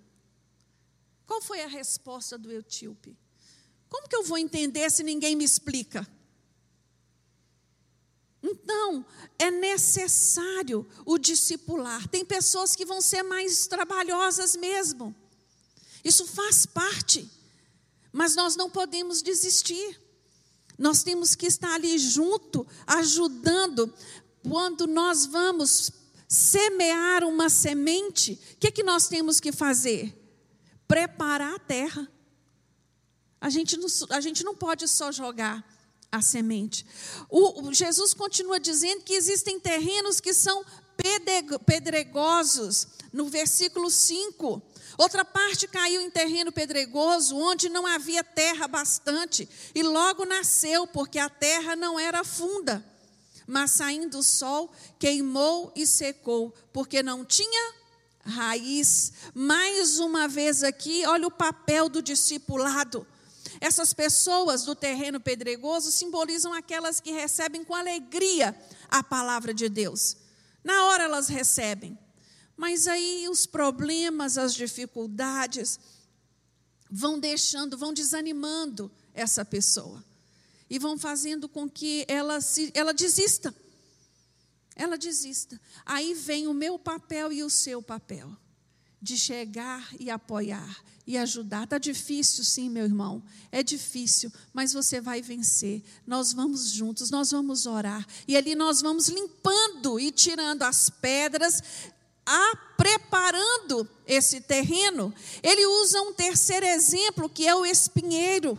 [1.26, 3.16] Qual foi a resposta do etíope?
[3.88, 6.06] Como que eu vou entender se ninguém me explica?
[8.42, 9.04] Então,
[9.38, 12.08] é necessário o discipular.
[12.08, 15.14] Tem pessoas que vão ser mais trabalhosas mesmo.
[16.04, 17.30] Isso faz parte.
[18.12, 20.00] Mas nós não podemos desistir.
[20.76, 23.92] Nós temos que estar ali junto, ajudando.
[24.42, 25.90] Quando nós vamos
[26.32, 30.18] semear uma semente, o que, que nós temos que fazer?
[30.88, 32.10] Preparar a terra.
[33.38, 35.62] A gente não, a gente não pode só jogar
[36.10, 36.86] a semente.
[37.28, 40.64] O, o Jesus continua dizendo que existem terrenos que são
[41.66, 42.88] pedregosos.
[43.12, 44.62] No versículo 5,
[44.96, 51.18] Outra parte caiu em terreno pedregoso, onde não havia terra bastante, e logo nasceu, porque
[51.18, 52.91] a terra não era funda.
[53.46, 57.74] Mas saindo o sol, queimou e secou, porque não tinha
[58.24, 59.12] raiz.
[59.34, 63.06] Mais uma vez aqui, olha o papel do discipulado.
[63.60, 68.56] Essas pessoas do terreno pedregoso simbolizam aquelas que recebem com alegria
[68.88, 70.16] a palavra de Deus.
[70.64, 71.98] Na hora elas recebem,
[72.56, 75.78] mas aí os problemas, as dificuldades
[76.90, 80.04] vão deixando, vão desanimando essa pessoa
[80.72, 83.54] e vão fazendo com que ela se, ela desista.
[84.74, 85.60] Ela desista.
[85.84, 88.34] Aí vem o meu papel e o seu papel
[88.98, 91.64] de chegar e apoiar e ajudar.
[91.64, 93.22] Está difícil, sim, meu irmão.
[93.50, 95.82] É difícil, mas você vai vencer.
[96.06, 98.06] Nós vamos juntos, nós vamos orar.
[98.26, 101.62] E ali nós vamos limpando e tirando as pedras,
[102.24, 108.58] a preparando esse terreno, ele usa um terceiro exemplo, que é o espinheiro,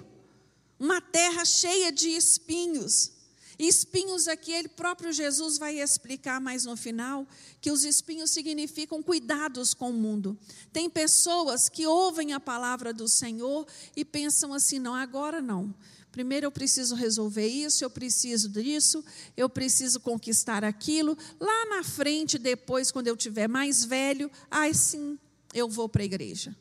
[0.84, 3.14] uma terra cheia de espinhos.
[3.58, 7.26] Espinhos aqui, ele próprio Jesus vai explicar mais no final,
[7.62, 10.38] que os espinhos significam cuidados com o mundo.
[10.74, 13.66] Tem pessoas que ouvem a palavra do Senhor
[13.96, 15.74] e pensam assim: não, agora não.
[16.12, 19.06] Primeiro eu preciso resolver isso, eu preciso disso,
[19.38, 21.18] eu preciso conquistar aquilo.
[21.40, 25.18] Lá na frente, depois, quando eu tiver mais velho, aí sim
[25.54, 26.54] eu vou para a igreja.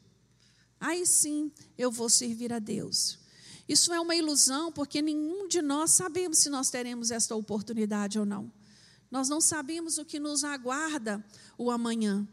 [0.78, 3.21] Aí sim eu vou servir a Deus.
[3.68, 8.26] Isso é uma ilusão, porque nenhum de nós sabemos se nós teremos esta oportunidade ou
[8.26, 8.52] não.
[9.10, 11.24] Nós não sabemos o que nos aguarda
[11.56, 12.26] o amanhã.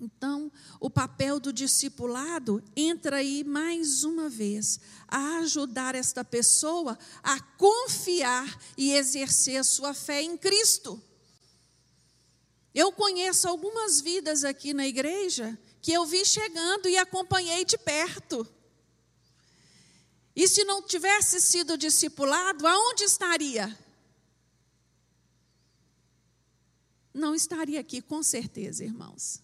[0.00, 0.50] Então,
[0.80, 8.60] o papel do discipulado entra aí mais uma vez, a ajudar esta pessoa a confiar
[8.76, 11.00] e exercer a sua fé em Cristo.
[12.74, 18.44] Eu conheço algumas vidas aqui na igreja que eu vi chegando e acompanhei de perto.
[20.34, 23.78] E se não tivesse sido discipulado, aonde estaria?
[27.14, 29.40] não estaria aqui, com certeza, irmãos.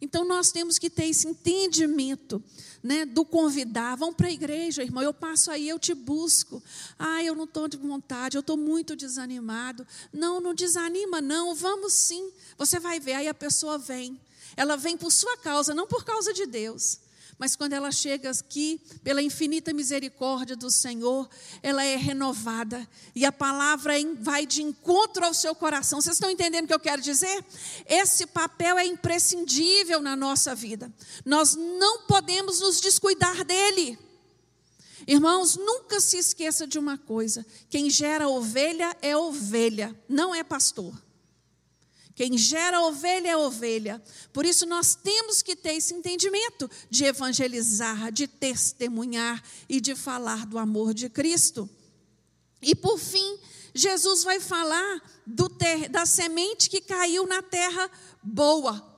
[0.00, 2.42] Então nós temos que ter esse entendimento,
[2.82, 3.96] né, do convidar.
[3.96, 5.02] Vão para a igreja, irmão.
[5.02, 6.60] Eu passo aí, eu te busco.
[6.98, 9.86] Ah, eu não estou de vontade, eu estou muito desanimado.
[10.12, 11.54] Não, não desanima, não.
[11.54, 12.32] Vamos sim.
[12.58, 13.12] Você vai ver.
[13.12, 14.20] Aí a pessoa vem.
[14.56, 16.98] Ela vem por sua causa, não por causa de Deus.
[17.38, 21.28] Mas quando ela chega aqui, pela infinita misericórdia do Senhor,
[21.62, 22.88] ela é renovada.
[23.14, 26.00] E a palavra vai de encontro ao seu coração.
[26.00, 27.44] Vocês estão entendendo o que eu quero dizer?
[27.86, 30.92] Esse papel é imprescindível na nossa vida.
[31.24, 33.98] Nós não podemos nos descuidar dele.
[35.06, 40.94] Irmãos, nunca se esqueça de uma coisa: quem gera ovelha é ovelha, não é pastor.
[42.14, 44.02] Quem gera ovelha é ovelha.
[44.32, 50.46] Por isso nós temos que ter esse entendimento de evangelizar, de testemunhar e de falar
[50.46, 51.68] do amor de Cristo.
[52.60, 53.38] E por fim,
[53.74, 55.02] Jesus vai falar
[55.58, 57.90] ter, da semente que caiu na terra
[58.22, 58.90] boa.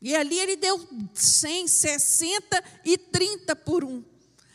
[0.00, 0.80] E ali ele deu
[1.12, 4.04] 100, 60 e 30 por um.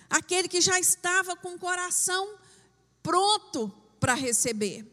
[0.10, 2.36] Aquele que já estava com o coração
[3.04, 4.86] pronto para receber.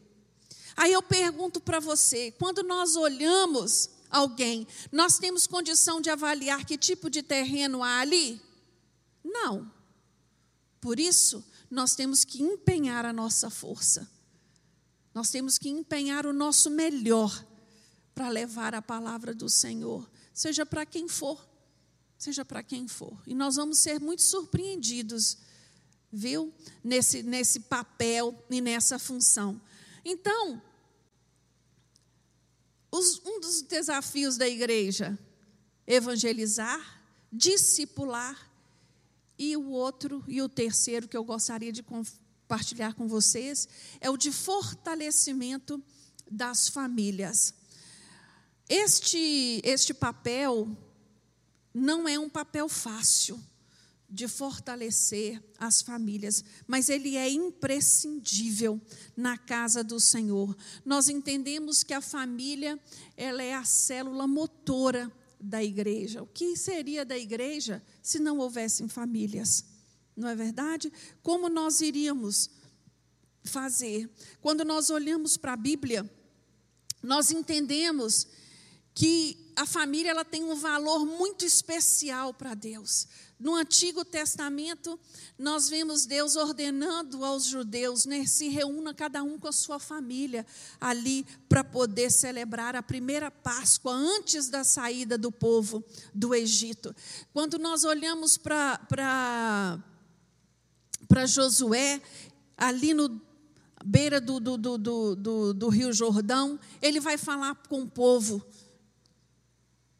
[0.77, 6.77] Aí eu pergunto para você: quando nós olhamos alguém, nós temos condição de avaliar que
[6.77, 8.39] tipo de terreno há ali?
[9.23, 9.69] Não.
[10.79, 14.07] Por isso, nós temos que empenhar a nossa força.
[15.13, 17.43] Nós temos que empenhar o nosso melhor
[18.13, 21.47] para levar a palavra do Senhor, seja para quem for,
[22.17, 23.19] seja para quem for.
[23.25, 25.39] E nós vamos ser muito surpreendidos,
[26.11, 26.53] viu?
[26.83, 29.59] Nesse, nesse papel e nessa função.
[30.05, 30.61] Então,
[32.97, 35.17] os, um dos desafios da igreja,
[35.85, 38.47] evangelizar, discipular,
[39.37, 43.67] e o outro, e o terceiro que eu gostaria de compartilhar com vocês,
[44.01, 45.81] é o de fortalecimento
[46.29, 47.53] das famílias.
[48.67, 50.75] Este, este papel
[51.73, 53.39] não é um papel fácil
[54.09, 58.79] de fortalecer as famílias, mas ele é imprescindível
[59.15, 60.55] na casa do Senhor.
[60.85, 62.79] Nós entendemos que a família,
[63.17, 66.23] ela é a célula motora da igreja.
[66.23, 69.65] O que seria da igreja se não houvessem famílias?
[70.15, 70.91] Não é verdade?
[71.21, 72.49] Como nós iríamos
[73.43, 74.09] fazer?
[74.41, 76.09] Quando nós olhamos para a Bíblia,
[77.03, 78.27] nós entendemos
[78.93, 83.07] que a família ela tem um valor muito especial para Deus.
[83.39, 84.99] No Antigo Testamento,
[85.37, 90.43] nós vemos Deus ordenando aos judeus, né, se reúna cada um com a sua família
[90.81, 95.83] ali para poder celebrar a primeira Páscoa antes da saída do povo
[96.13, 96.95] do Egito.
[97.31, 99.77] Quando nós olhamos para
[101.27, 102.01] Josué,
[102.57, 103.21] ali no
[103.85, 108.43] beira do, do, do, do, do Rio Jordão, ele vai falar com o povo.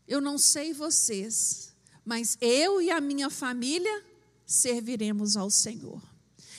[0.08, 1.67] Eu não sei vocês,
[2.08, 4.02] mas eu e a minha família
[4.46, 6.02] serviremos ao Senhor.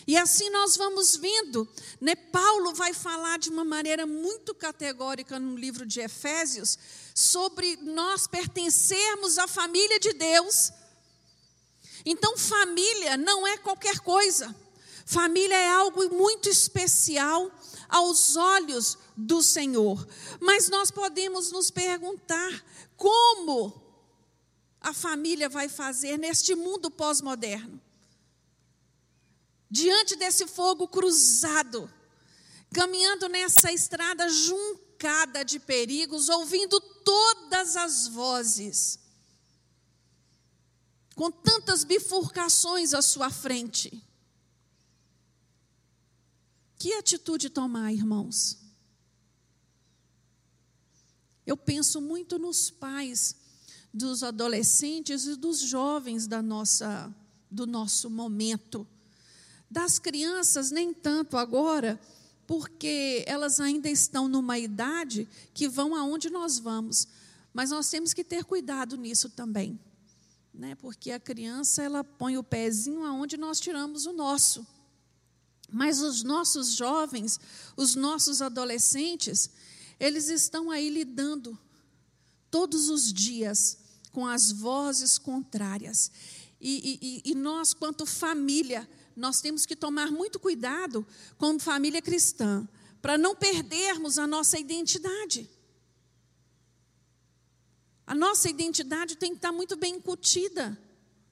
[0.06, 1.66] E assim nós vamos vendo,
[1.98, 2.14] né?
[2.14, 6.78] Paulo vai falar de uma maneira muito categórica no livro de Efésios
[7.14, 10.70] sobre nós pertencermos à família de Deus.
[12.04, 14.54] Então, família não é qualquer coisa.
[15.06, 17.50] Família é algo muito especial
[17.88, 20.06] aos olhos do Senhor.
[20.40, 22.64] Mas nós podemos nos perguntar
[22.98, 23.87] como
[24.80, 27.80] a família vai fazer neste mundo pós-moderno?
[29.70, 31.92] Diante desse fogo cruzado,
[32.72, 38.98] caminhando nessa estrada juncada de perigos, ouvindo todas as vozes,
[41.14, 44.02] com tantas bifurcações à sua frente.
[46.78, 48.56] Que atitude tomar, irmãos?
[51.44, 53.34] Eu penso muito nos pais
[53.98, 57.12] dos adolescentes e dos jovens da nossa,
[57.50, 58.86] do nosso momento.
[59.68, 62.00] Das crianças, nem tanto agora,
[62.46, 67.08] porque elas ainda estão numa idade que vão aonde nós vamos.
[67.52, 69.78] Mas nós temos que ter cuidado nisso também.
[70.54, 70.76] Né?
[70.76, 74.64] Porque a criança, ela põe o pezinho aonde nós tiramos o nosso.
[75.70, 77.38] Mas os nossos jovens,
[77.76, 79.50] os nossos adolescentes,
[79.98, 81.58] eles estão aí lidando
[82.48, 83.87] todos os dias
[84.18, 86.10] com as vozes contrárias.
[86.60, 91.06] E, e, e, nós, quanto família, nós temos que tomar muito cuidado
[91.36, 92.68] como família cristã,
[93.00, 95.48] para não perdermos a nossa identidade.
[98.04, 100.76] A nossa identidade tem que estar muito bem incutida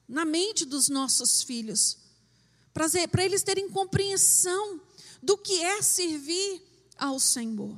[0.07, 1.97] na mente dos nossos filhos,
[2.71, 4.79] para eles terem compreensão
[5.21, 6.61] do que é servir
[6.97, 7.77] ao Senhor.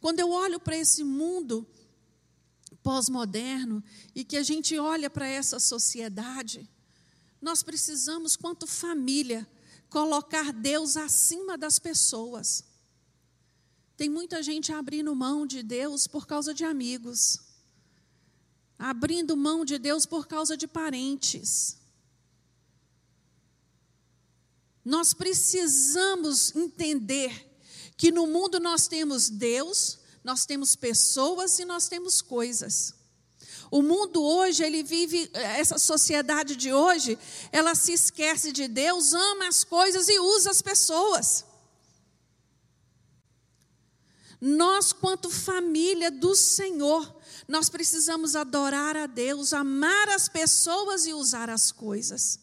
[0.00, 1.66] Quando eu olho para esse mundo
[2.86, 3.82] pós-moderno
[4.14, 6.70] e que a gente olha para essa sociedade,
[7.42, 9.44] nós precisamos, quanto família,
[9.90, 12.62] colocar Deus acima das pessoas.
[13.96, 17.40] Tem muita gente abrindo mão de Deus por causa de amigos,
[18.78, 21.78] abrindo mão de Deus por causa de parentes.
[24.84, 27.52] Nós precisamos entender
[27.96, 32.92] que no mundo nós temos Deus, nós temos pessoas e nós temos coisas.
[33.70, 37.16] O mundo hoje, ele vive, essa sociedade de hoje,
[37.52, 41.44] ela se esquece de Deus, ama as coisas e usa as pessoas.
[44.40, 51.48] Nós, quanto família do Senhor, nós precisamos adorar a Deus, amar as pessoas e usar
[51.48, 52.40] as coisas.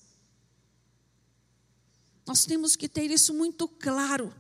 [2.26, 4.34] Nós temos que ter isso muito claro.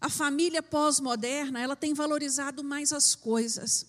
[0.00, 3.86] A família pós-moderna, ela tem valorizado mais as coisas.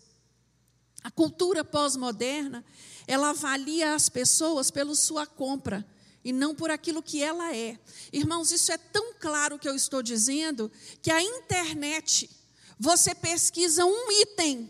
[1.04, 2.66] A cultura pós-moderna,
[3.08, 5.86] ela avalia as pessoas pela sua compra
[6.24, 7.80] e não por aquilo que ela é.
[8.12, 12.30] Irmãos, isso é tão claro que eu estou dizendo que a internet,
[12.78, 14.70] você pesquisa um item.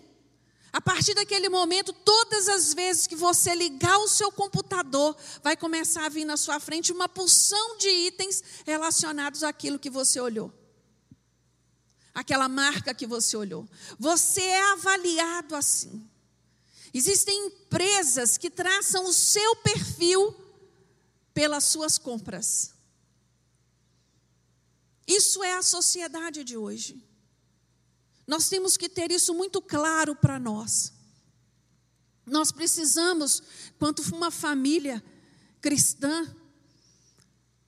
[0.71, 6.05] A partir daquele momento, todas as vezes que você ligar o seu computador, vai começar
[6.05, 10.58] a vir na sua frente uma porção de itens relacionados àquilo que você olhou
[12.13, 13.67] aquela marca que você olhou.
[13.97, 16.07] Você é avaliado assim.
[16.93, 20.35] Existem empresas que traçam o seu perfil
[21.33, 22.73] pelas suas compras.
[25.07, 27.03] Isso é a sociedade de hoje.
[28.27, 30.93] Nós temos que ter isso muito claro para nós.
[32.25, 33.41] Nós precisamos,
[33.79, 35.03] quanto uma família
[35.61, 36.35] cristã,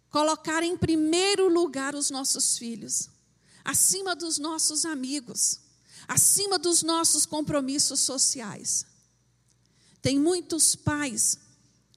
[0.09, 3.10] colocar em primeiro lugar os nossos filhos
[3.63, 5.59] acima dos nossos amigos,
[6.07, 8.85] acima dos nossos compromissos sociais.
[10.01, 11.37] Tem muitos pais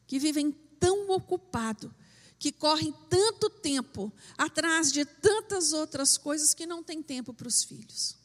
[0.07, 1.91] que vivem tão ocupados,
[2.39, 7.65] que correm tanto tempo atrás de tantas outras coisas que não tem tempo para os
[7.65, 8.17] filhos.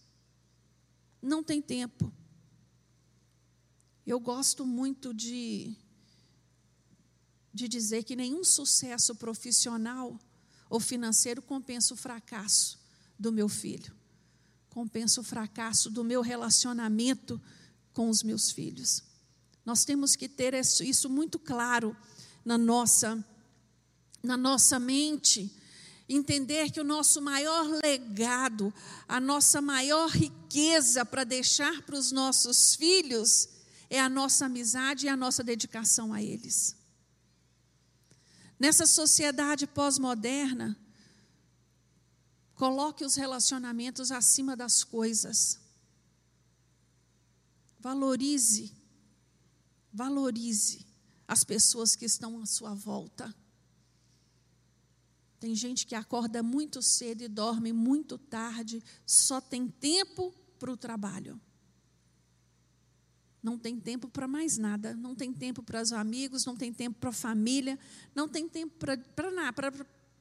[1.22, 2.12] Não tem tempo.
[4.06, 5.74] Eu gosto muito de,
[7.54, 10.20] de dizer que nenhum sucesso profissional
[10.70, 12.80] ou financeiro compensa o fracasso
[13.20, 13.94] do meu filho,
[14.70, 17.40] compensa o fracasso do meu relacionamento
[17.92, 19.04] com os meus filhos.
[19.66, 21.96] Nós temos que ter isso muito claro
[22.46, 23.24] na nossa,
[24.24, 25.54] na nossa mente.
[26.08, 28.74] Entender que o nosso maior legado,
[29.08, 33.50] a nossa maior riqueza para deixar para os nossos filhos
[33.90, 36.76] é a nossa amizade e a nossa dedicação a eles.
[38.60, 40.76] Nessa sociedade pós-moderna,
[42.60, 45.62] Coloque os relacionamentos acima das coisas.
[47.80, 48.74] Valorize,
[49.94, 50.86] valorize
[51.26, 53.34] as pessoas que estão à sua volta.
[55.40, 60.76] Tem gente que acorda muito cedo e dorme muito tarde, só tem tempo para o
[60.76, 61.40] trabalho.
[63.42, 67.00] Não tem tempo para mais nada, não tem tempo para os amigos, não tem tempo
[67.00, 67.80] para a família,
[68.14, 68.76] não tem tempo
[69.16, 69.72] para nada,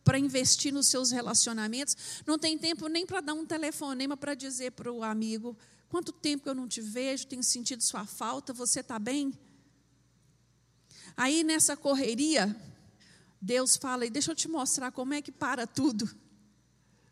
[0.08, 1.94] para investir nos seus relacionamentos,
[2.26, 5.54] não tem tempo nem para dar um telefonema para dizer para o amigo:
[5.86, 9.38] quanto tempo que eu não te vejo, tenho sentido sua falta, você está bem?
[11.14, 12.56] Aí nessa correria,
[13.38, 16.08] Deus fala, e deixa eu te mostrar como é que para tudo.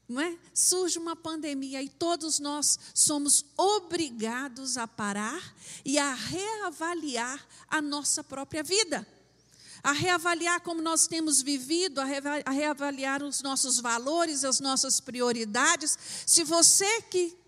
[0.08, 0.38] Não é?
[0.54, 8.24] Surge uma pandemia e todos nós somos obrigados a parar e a reavaliar a nossa
[8.24, 9.06] própria vida
[9.86, 15.96] a reavaliar como nós temos vivido, a reavaliar os nossos valores, as nossas prioridades.
[16.26, 17.38] Se você que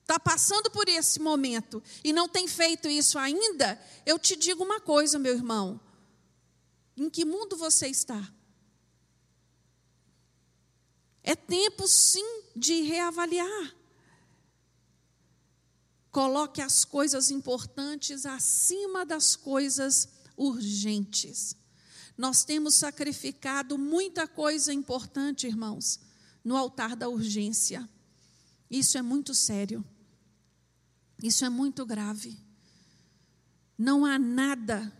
[0.00, 4.80] está passando por esse momento e não tem feito isso ainda, eu te digo uma
[4.80, 5.78] coisa, meu irmão:
[6.96, 8.26] em que mundo você está?
[11.22, 13.76] É tempo sim de reavaliar.
[16.10, 21.60] Coloque as coisas importantes acima das coisas urgentes.
[22.22, 25.98] Nós temos sacrificado muita coisa importante, irmãos,
[26.44, 27.90] no altar da urgência.
[28.70, 29.84] Isso é muito sério.
[31.20, 32.38] Isso é muito grave.
[33.76, 34.96] Não há nada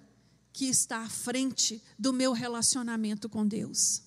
[0.52, 4.02] que está à frente do meu relacionamento com Deus.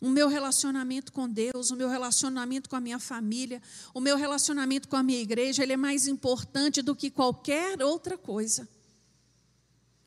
[0.00, 3.60] O meu relacionamento com Deus, o meu relacionamento com a minha família,
[3.92, 8.16] o meu relacionamento com a minha igreja, ele é mais importante do que qualquer outra
[8.16, 8.68] coisa.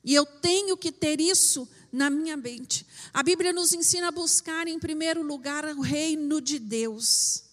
[0.08, 2.88] E eu tenho que ter isso na minha mente.
[3.14, 7.44] A Bíblia nos ensina a buscar em primeiro lugar o reino de Deus.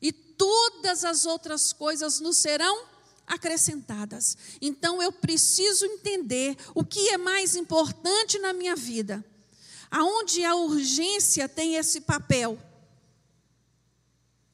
[0.00, 2.86] E todas as outras coisas nos serão
[3.24, 4.36] acrescentadas.
[4.60, 9.24] Então eu preciso entender o que é mais importante na minha vida.
[9.88, 12.60] Aonde a urgência tem esse papel.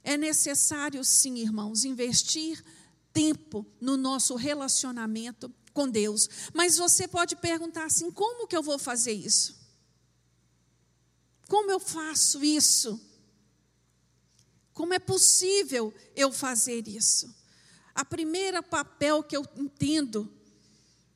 [0.05, 2.63] É necessário, sim, irmãos, investir
[3.11, 6.29] tempo no nosso relacionamento com Deus.
[6.53, 9.57] Mas você pode perguntar assim: como que eu vou fazer isso?
[11.47, 13.01] Como eu faço isso?
[14.75, 17.33] Como é possível eu fazer isso?
[17.95, 20.29] A primeira papel que eu entendo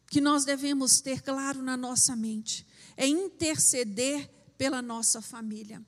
[0.07, 2.65] que nós devemos ter claro na nossa mente
[2.97, 5.85] é interceder pela nossa família.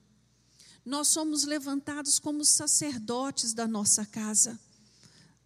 [0.85, 4.59] Nós somos levantados como sacerdotes da nossa casa.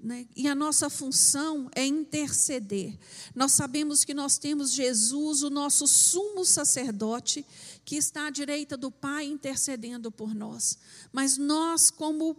[0.01, 0.29] Né?
[0.37, 2.97] E a nossa função é interceder.
[3.35, 7.45] Nós sabemos que nós temos Jesus, o nosso sumo sacerdote,
[7.85, 10.79] que está à direita do Pai intercedendo por nós.
[11.13, 12.37] Mas nós, como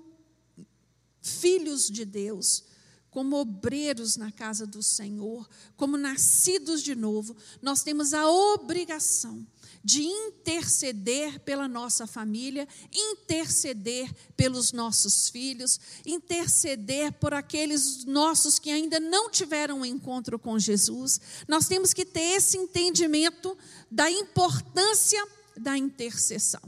[1.21, 2.63] filhos de Deus,
[3.11, 9.45] como obreiros na casa do Senhor, como nascidos de novo, nós temos a obrigação
[9.83, 18.99] de interceder pela nossa família, interceder pelos nossos filhos, interceder por aqueles nossos que ainda
[18.99, 21.19] não tiveram um encontro com Jesus.
[21.47, 23.57] Nós temos que ter esse entendimento
[23.89, 25.25] da importância
[25.57, 26.61] da intercessão.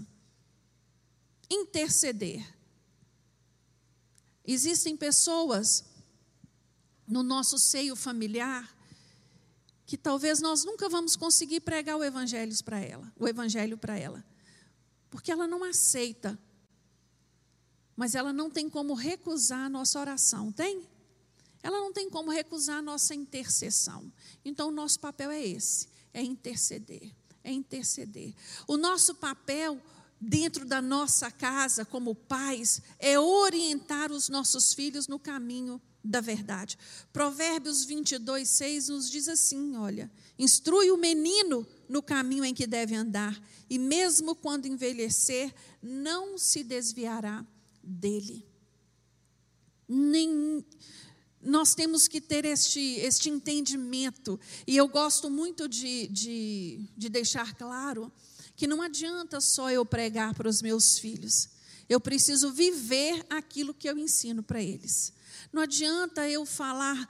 [1.49, 2.45] Interceder.
[4.45, 5.84] Existem pessoas
[7.07, 8.80] no nosso seio familiar
[9.91, 14.23] que talvez nós nunca vamos conseguir pregar o evangelho para ela, o evangelho para ela,
[15.09, 16.39] porque ela não aceita.
[17.93, 20.87] Mas ela não tem como recusar a nossa oração, tem?
[21.61, 24.09] Ela não tem como recusar a nossa intercessão.
[24.45, 27.13] Então o nosso papel é esse, é interceder,
[27.43, 28.33] é interceder.
[28.69, 29.77] O nosso papel
[30.21, 36.77] dentro da nossa casa como pais é orientar os nossos filhos no caminho da verdade.
[37.13, 42.95] Provérbios 22, 6 nos diz assim: olha, instrui o menino no caminho em que deve
[42.95, 43.39] andar,
[43.69, 47.45] e mesmo quando envelhecer, não se desviará
[47.83, 48.45] dele.
[49.87, 50.65] Nem,
[51.41, 57.55] nós temos que ter este, este entendimento, e eu gosto muito de, de, de deixar
[57.55, 58.11] claro
[58.55, 61.49] que não adianta só eu pregar para os meus filhos,
[61.89, 65.13] eu preciso viver aquilo que eu ensino para eles.
[65.51, 67.07] Não adianta eu falar,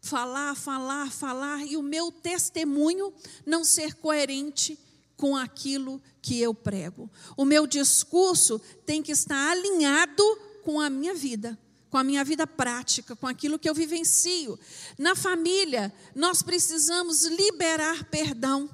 [0.00, 3.12] falar, falar, falar e o meu testemunho
[3.46, 4.78] não ser coerente
[5.16, 7.10] com aquilo que eu prego.
[7.36, 10.22] O meu discurso tem que estar alinhado
[10.62, 11.58] com a minha vida,
[11.88, 14.58] com a minha vida prática, com aquilo que eu vivencio.
[14.98, 18.68] Na família, nós precisamos liberar perdão.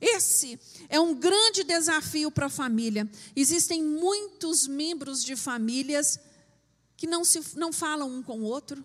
[0.00, 3.08] Esse é um grande desafio para a família.
[3.36, 6.18] Existem muitos membros de famílias
[7.02, 8.84] que não, se, não falam um com o outro,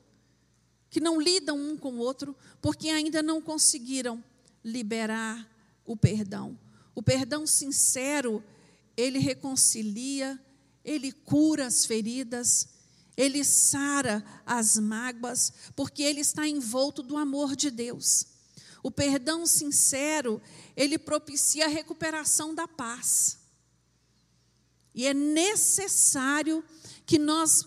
[0.89, 4.23] que não lidam um com o outro, porque ainda não conseguiram
[4.63, 5.47] liberar
[5.85, 6.57] o perdão.
[6.95, 8.43] O perdão sincero,
[8.97, 10.43] ele reconcilia,
[10.83, 12.67] ele cura as feridas,
[13.15, 18.25] ele sara as mágoas, porque ele está envolto do amor de Deus.
[18.81, 20.41] O perdão sincero,
[20.75, 23.37] ele propicia a recuperação da paz.
[24.95, 26.63] E é necessário
[27.05, 27.63] que nós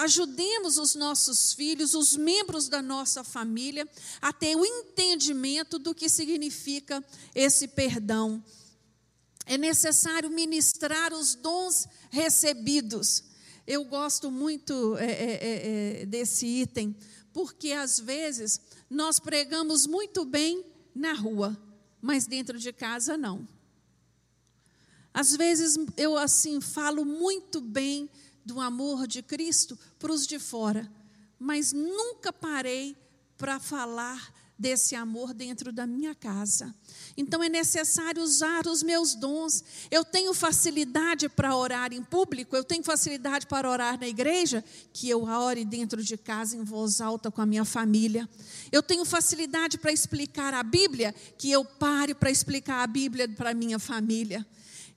[0.00, 3.88] ajudemos os nossos filhos, os membros da nossa família,
[4.20, 8.42] a ter o entendimento do que significa esse perdão.
[9.44, 13.24] É necessário ministrar os dons recebidos.
[13.66, 16.96] Eu gosto muito é, é, é, é desse item,
[17.32, 21.60] porque às vezes nós pregamos muito bem na rua,
[22.00, 23.46] mas dentro de casa não.
[25.12, 28.08] Às vezes eu assim falo muito bem
[28.44, 30.90] do amor de Cristo para os de fora,
[31.38, 32.96] mas nunca parei
[33.36, 36.74] para falar desse amor dentro da minha casa.
[37.16, 39.64] Então é necessário usar os meus dons.
[39.90, 44.62] Eu tenho facilidade para orar em público, eu tenho facilidade para orar na igreja,
[44.92, 48.28] que eu ore dentro de casa em voz alta com a minha família.
[48.70, 53.52] Eu tenho facilidade para explicar a Bíblia, que eu pare para explicar a Bíblia para
[53.52, 54.46] a minha família.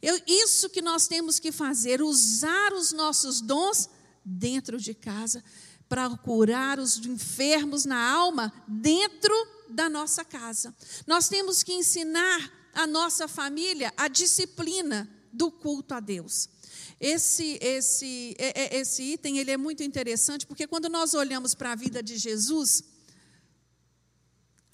[0.03, 3.89] Eu, isso que nós temos que fazer, usar os nossos dons
[4.25, 5.41] dentro de casa,
[5.87, 9.33] para curar os enfermos na alma dentro
[9.69, 10.75] da nossa casa.
[11.07, 16.49] Nós temos que ensinar a nossa família a disciplina do culto a Deus.
[16.99, 21.71] Esse, esse, é, é, esse item ele é muito interessante porque quando nós olhamos para
[21.71, 22.83] a vida de Jesus,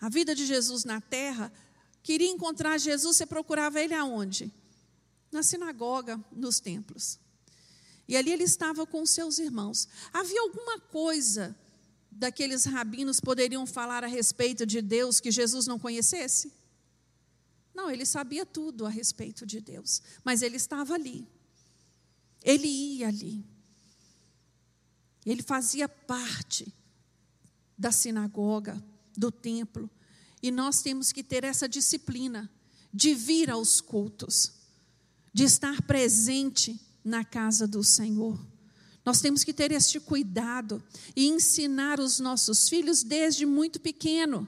[0.01, 1.53] a vida de Jesus na terra,
[2.01, 4.51] queria encontrar Jesus, você procurava ele aonde?
[5.32, 7.19] Na sinagoga, nos templos.
[8.07, 9.88] E ali ele estava com seus irmãos.
[10.11, 11.55] Havia alguma coisa
[12.11, 16.51] daqueles rabinos poderiam falar a respeito de Deus que Jesus não conhecesse?
[17.73, 21.27] Não, ele sabia tudo a respeito de Deus, mas ele estava ali.
[22.43, 23.45] Ele ia ali.
[25.25, 26.73] Ele fazia parte
[27.77, 28.84] da sinagoga,
[29.15, 29.89] do templo.
[30.41, 32.49] E nós temos que ter essa disciplina
[32.93, 34.53] de vir aos cultos,
[35.34, 38.39] de estar presente na casa do Senhor.
[39.05, 40.84] Nós temos que ter este cuidado
[41.15, 44.47] e ensinar os nossos filhos desde muito pequeno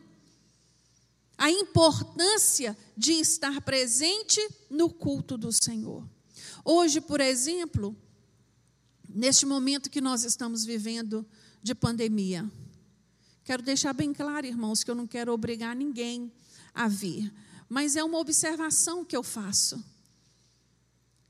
[1.42, 6.08] a importância de estar presente no culto do Senhor.
[6.64, 7.98] Hoje, por exemplo,
[9.10, 11.26] neste momento que nós estamos vivendo
[11.64, 12.48] de pandemia,
[13.44, 16.32] quero deixar bem claro, irmãos, que eu não quero obrigar ninguém
[16.76, 17.34] a vir,
[17.68, 19.84] mas é uma observação que eu faço.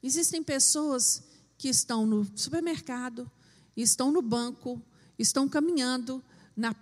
[0.03, 1.23] Existem pessoas
[1.57, 3.29] que estão no supermercado,
[3.77, 4.81] estão no banco,
[5.17, 6.23] estão caminhando
[6.55, 6.75] na,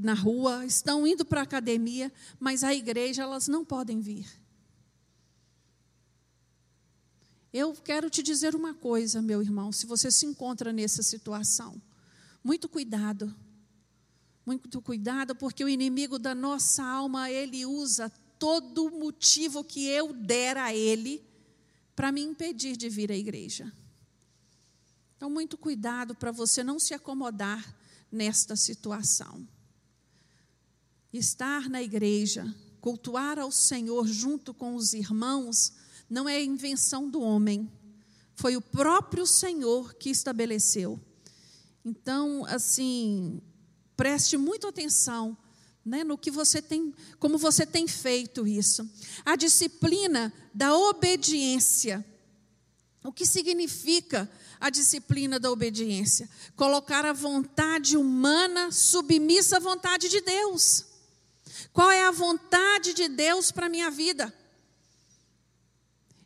[0.00, 4.26] na rua, estão indo para a academia, mas a igreja elas não podem vir.
[7.52, 11.80] Eu quero te dizer uma coisa, meu irmão, se você se encontra nessa situação,
[12.42, 13.34] muito cuidado.
[14.44, 20.56] Muito cuidado, porque o inimigo da nossa alma, ele usa todo motivo que eu der
[20.56, 21.24] a ele
[21.96, 23.72] para me impedir de vir à igreja.
[25.16, 27.74] Então, muito cuidado para você não se acomodar
[28.12, 29.48] nesta situação.
[31.10, 35.72] Estar na igreja, cultuar ao Senhor junto com os irmãos,
[36.08, 37.68] não é invenção do homem,
[38.34, 41.00] foi o próprio Senhor que estabeleceu.
[41.82, 43.40] Então, assim,
[43.96, 45.36] preste muita atenção
[45.86, 48.90] né, no que você tem, como você tem feito isso.
[49.24, 52.04] A disciplina da obediência.
[53.04, 54.28] O que significa
[54.58, 56.28] a disciplina da obediência?
[56.56, 60.84] Colocar a vontade humana submissa à vontade de Deus.
[61.72, 64.34] Qual é a vontade de Deus para a minha vida?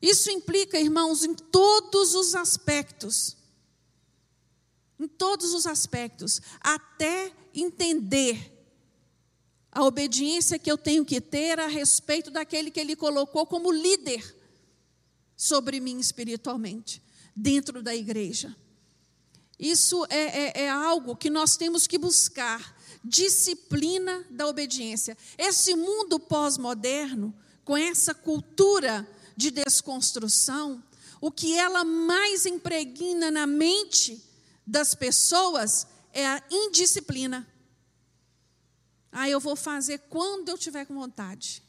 [0.00, 3.36] Isso implica, irmãos, em todos os aspectos.
[4.98, 6.40] Em todos os aspectos.
[6.62, 8.59] Até entender
[9.72, 14.36] a obediência que eu tenho que ter a respeito daquele que Ele colocou como líder
[15.36, 17.02] sobre mim espiritualmente,
[17.34, 18.54] dentro da igreja.
[19.58, 25.16] Isso é, é, é algo que nós temos que buscar disciplina da obediência.
[25.38, 30.82] Esse mundo pós-moderno, com essa cultura de desconstrução,
[31.20, 34.22] o que ela mais impregna na mente
[34.66, 37.46] das pessoas é a indisciplina.
[39.12, 41.62] Ah, eu vou fazer quando eu tiver com vontade.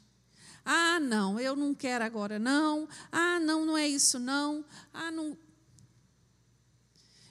[0.64, 2.88] Ah, não, eu não quero agora, não.
[3.12, 4.64] Ah, não, não é isso, não.
[4.94, 5.38] Ah, não.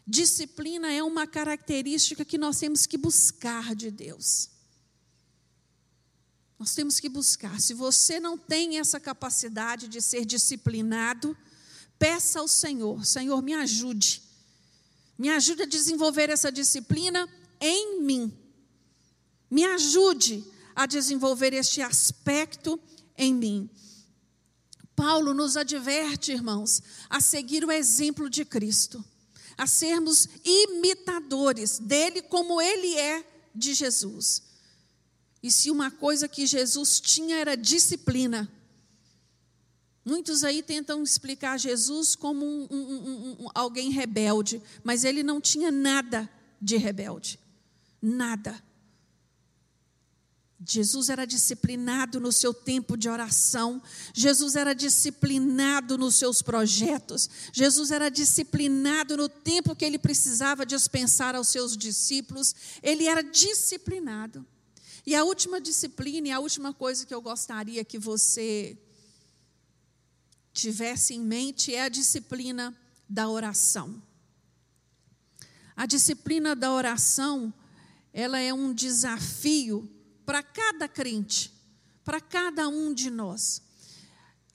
[0.06, 4.50] Disciplina é uma característica que nós temos que buscar de Deus.
[6.58, 7.60] Nós temos que buscar.
[7.60, 11.36] Se você não tem essa capacidade de ser disciplinado,
[11.98, 14.22] peça ao Senhor: Senhor, me ajude.
[15.16, 17.28] Me ajude a desenvolver essa disciplina
[17.60, 18.39] em mim.
[19.50, 20.44] Me ajude
[20.74, 22.80] a desenvolver este aspecto
[23.16, 23.68] em mim.
[24.94, 29.02] Paulo nos adverte, irmãos, a seguir o exemplo de Cristo,
[29.56, 33.24] a sermos imitadores dele como ele é
[33.54, 34.42] de Jesus.
[35.42, 38.50] E se uma coisa que Jesus tinha era disciplina.
[40.04, 45.70] Muitos aí tentam explicar Jesus como um, um, um, alguém rebelde, mas ele não tinha
[45.70, 46.28] nada
[46.60, 47.38] de rebelde.
[48.02, 48.62] Nada.
[50.62, 53.82] Jesus era disciplinado no seu tempo de oração,
[54.12, 61.34] Jesus era disciplinado nos seus projetos, Jesus era disciplinado no tempo que ele precisava dispensar
[61.34, 64.44] aos seus discípulos, ele era disciplinado.
[65.06, 68.76] E a última disciplina e a última coisa que eu gostaria que você
[70.52, 72.76] tivesse em mente é a disciplina
[73.08, 74.02] da oração.
[75.74, 77.52] A disciplina da oração,
[78.12, 79.90] ela é um desafio
[80.30, 81.52] para cada crente,
[82.04, 83.60] para cada um de nós.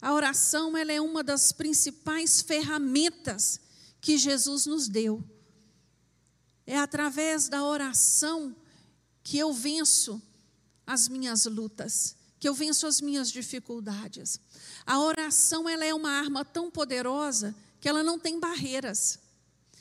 [0.01, 3.59] A oração, ela é uma das principais ferramentas
[3.99, 5.21] que Jesus nos deu.
[6.65, 8.55] É através da oração
[9.21, 10.21] que eu venço
[10.87, 14.39] as minhas lutas, que eu venço as minhas dificuldades.
[14.85, 19.19] A oração ela é uma arma tão poderosa que ela não tem barreiras.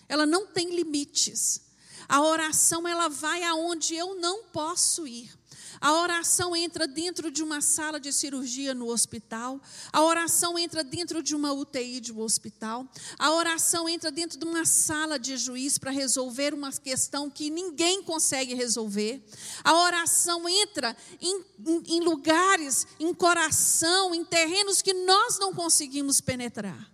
[0.08, 1.60] Ela não tem limites.
[2.08, 5.43] A oração ela vai aonde eu não posso ir.
[5.84, 9.60] A oração entra dentro de uma sala de cirurgia no hospital.
[9.92, 12.88] A oração entra dentro de uma UTI de um hospital.
[13.18, 18.02] A oração entra dentro de uma sala de juiz para resolver uma questão que ninguém
[18.02, 19.22] consegue resolver.
[19.62, 26.18] A oração entra em, em, em lugares, em coração, em terrenos que nós não conseguimos
[26.18, 26.90] penetrar.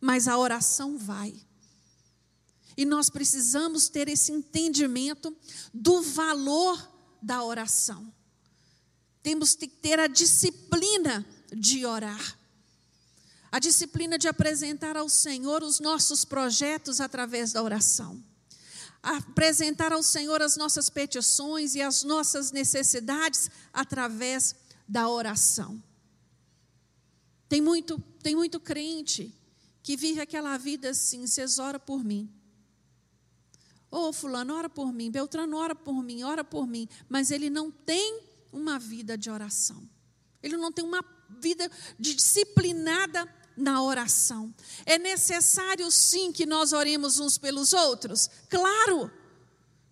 [0.00, 1.32] Mas a oração vai.
[2.76, 5.32] E nós precisamos ter esse entendimento
[5.72, 8.12] do valor da oração.
[9.22, 12.38] Temos que ter a disciplina de orar.
[13.50, 18.22] A disciplina de apresentar ao Senhor os nossos projetos através da oração.
[19.02, 24.54] Apresentar ao Senhor as nossas petições e as nossas necessidades através
[24.88, 25.82] da oração.
[27.48, 29.34] Tem muito, tem muito crente
[29.82, 32.32] que vive aquela vida assim, vocês oram por mim.
[33.90, 36.88] Ô oh, fulano, ora por mim, Beltrano, ora por mim, ora por mim.
[37.08, 39.88] Mas ele não tem uma vida de oração.
[40.42, 41.04] Ele não tem uma
[41.40, 43.26] vida disciplinada
[43.56, 44.54] na oração.
[44.84, 48.28] É necessário sim que nós oremos uns pelos outros?
[48.48, 49.10] Claro.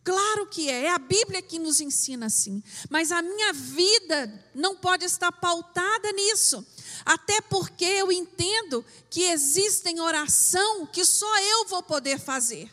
[0.03, 2.63] Claro que é, é a Bíblia que nos ensina assim.
[2.89, 6.67] Mas a minha vida não pode estar pautada nisso.
[7.05, 12.71] Até porque eu entendo que existem oração que só eu vou poder fazer.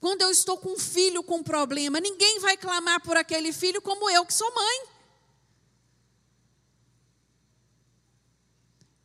[0.00, 4.08] Quando eu estou com um filho com problema, ninguém vai clamar por aquele filho como
[4.08, 4.82] eu, que sou mãe.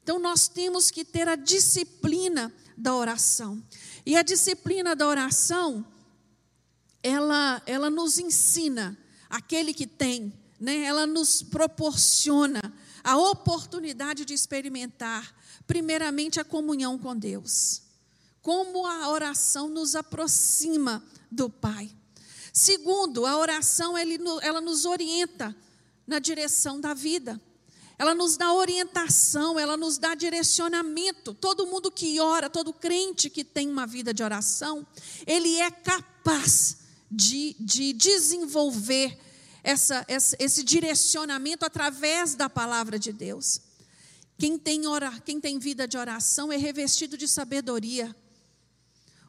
[0.04, 3.64] Então nós temos que ter a disciplina da oração.
[4.06, 5.86] E a disciplina da oração,
[7.02, 8.98] ela, ela nos ensina,
[9.30, 12.62] aquele que tem, né, ela nos proporciona
[13.04, 15.34] a oportunidade de experimentar,
[15.66, 17.83] primeiramente, a comunhão com Deus
[18.44, 21.90] como a oração nos aproxima do Pai.
[22.52, 25.56] Segundo, a oração ela nos orienta
[26.06, 27.42] na direção da vida.
[27.98, 31.34] Ela nos dá orientação, ela nos dá direcionamento.
[31.34, 34.86] Todo mundo que ora, todo crente que tem uma vida de oração,
[35.26, 36.80] ele é capaz
[37.10, 39.18] de, de desenvolver
[39.64, 43.62] essa, essa, esse direcionamento através da palavra de Deus.
[44.38, 48.14] Quem tem, ora, quem tem vida de oração é revestido de sabedoria.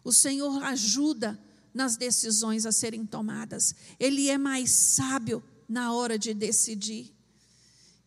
[0.05, 1.40] O Senhor ajuda
[1.72, 3.74] nas decisões a serem tomadas.
[3.98, 7.12] Ele é mais sábio na hora de decidir.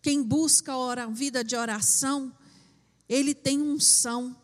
[0.01, 2.33] Quem busca a vida de oração,
[3.09, 4.39] ele tem unção.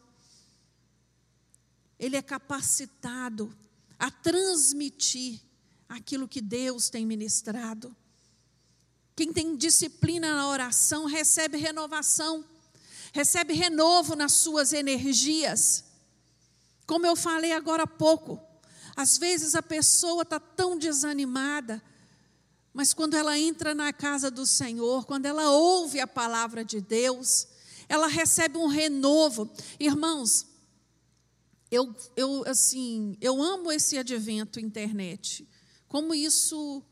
[1.97, 3.55] Ele é capacitado
[3.97, 5.39] a transmitir
[5.87, 7.95] aquilo que Deus tem ministrado.
[9.15, 12.43] Quem tem disciplina na oração recebe renovação,
[13.13, 15.92] recebe renovo nas suas energias.
[16.85, 18.41] Como eu falei agora há pouco,
[18.95, 21.81] às vezes a pessoa está tão desanimada,
[22.73, 27.47] mas quando ela entra na casa do Senhor, quando ela ouve a palavra de Deus,
[27.87, 29.49] ela recebe um renovo.
[29.79, 30.47] Irmãos,
[31.69, 35.47] eu, eu assim, eu amo esse advento internet.
[35.87, 36.83] Como isso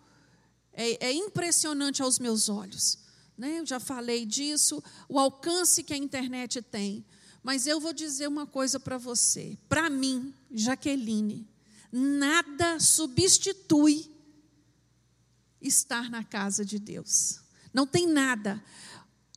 [0.73, 2.99] é, é impressionante aos meus olhos.
[3.37, 3.59] Né?
[3.59, 7.03] Eu já falei disso, o alcance que a internet tem.
[7.43, 9.57] Mas eu vou dizer uma coisa para você.
[9.67, 11.47] Para mim, Jaqueline,
[11.91, 14.09] nada substitui
[15.59, 17.39] estar na casa de Deus.
[17.73, 18.63] Não tem nada.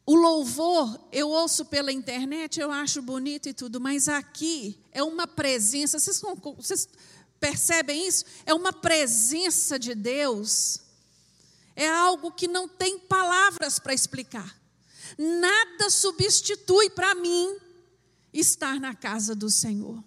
[0.07, 5.27] O louvor eu ouço pela internet, eu acho bonito e tudo, mas aqui é uma
[5.27, 5.99] presença.
[5.99, 6.21] Vocês,
[6.57, 6.89] vocês
[7.41, 8.25] percebem isso?
[8.45, 10.81] É uma presença de Deus.
[11.75, 14.55] É algo que não tem palavras para explicar.
[15.19, 17.57] Nada substitui para mim
[18.35, 20.03] estar na casa do Senhor.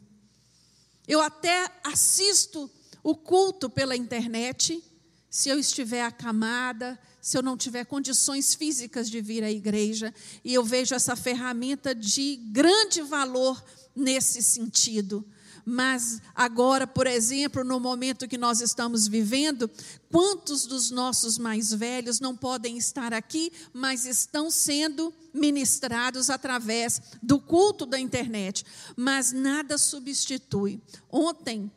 [1.07, 2.69] Eu até assisto
[3.01, 4.83] o culto pela internet,
[5.29, 10.13] se eu estiver acamada, se eu não tiver condições físicas de vir à igreja,
[10.43, 13.63] e eu vejo essa ferramenta de grande valor
[13.95, 15.25] nesse sentido.
[15.69, 19.69] Mas agora, por exemplo, no momento que nós estamos vivendo,
[20.09, 27.37] quantos dos nossos mais velhos não podem estar aqui, mas estão sendo ministrados através do
[27.37, 28.65] culto da internet?
[28.95, 30.81] Mas nada substitui.
[31.11, 31.69] Ontem,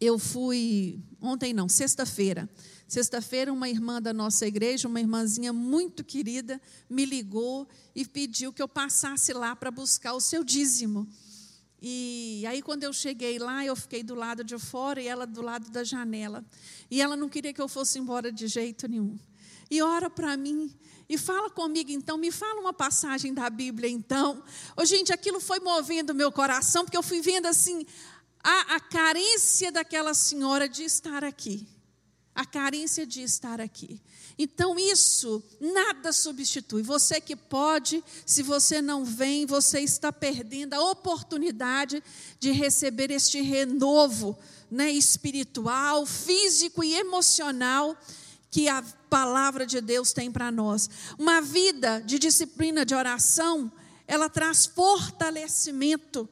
[0.00, 2.50] eu fui, ontem não, sexta-feira.
[2.88, 6.60] Sexta-feira, uma irmã da nossa igreja, uma irmãzinha muito querida,
[6.90, 11.06] me ligou e pediu que eu passasse lá para buscar o seu dízimo.
[11.84, 15.42] E aí, quando eu cheguei lá, eu fiquei do lado de fora e ela do
[15.42, 16.44] lado da janela.
[16.88, 19.18] E ela não queria que eu fosse embora de jeito nenhum.
[19.68, 20.72] E ora para mim
[21.08, 24.44] e fala comigo então, me fala uma passagem da Bíblia então.
[24.76, 27.84] Oh, gente, aquilo foi movendo o meu coração, porque eu fui vendo assim
[28.44, 31.66] a, a carência daquela senhora de estar aqui.
[32.34, 34.00] a carência de estar aqui.
[34.38, 36.82] Então, isso nada substitui.
[36.82, 42.02] Você que pode, se você não vem, você está perdendo a oportunidade
[42.40, 44.36] de receber este renovo
[44.70, 47.96] né, espiritual, físico e emocional
[48.50, 50.88] que a palavra de Deus tem para nós.
[51.18, 53.70] Uma vida de disciplina de oração,
[54.06, 56.28] ela traz fortalecimento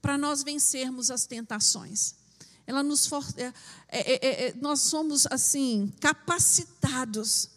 [0.00, 2.17] para nós vencermos as tentações.
[2.68, 3.46] Ela nos for, é,
[3.88, 7.48] é, é, é, nós somos assim capacitados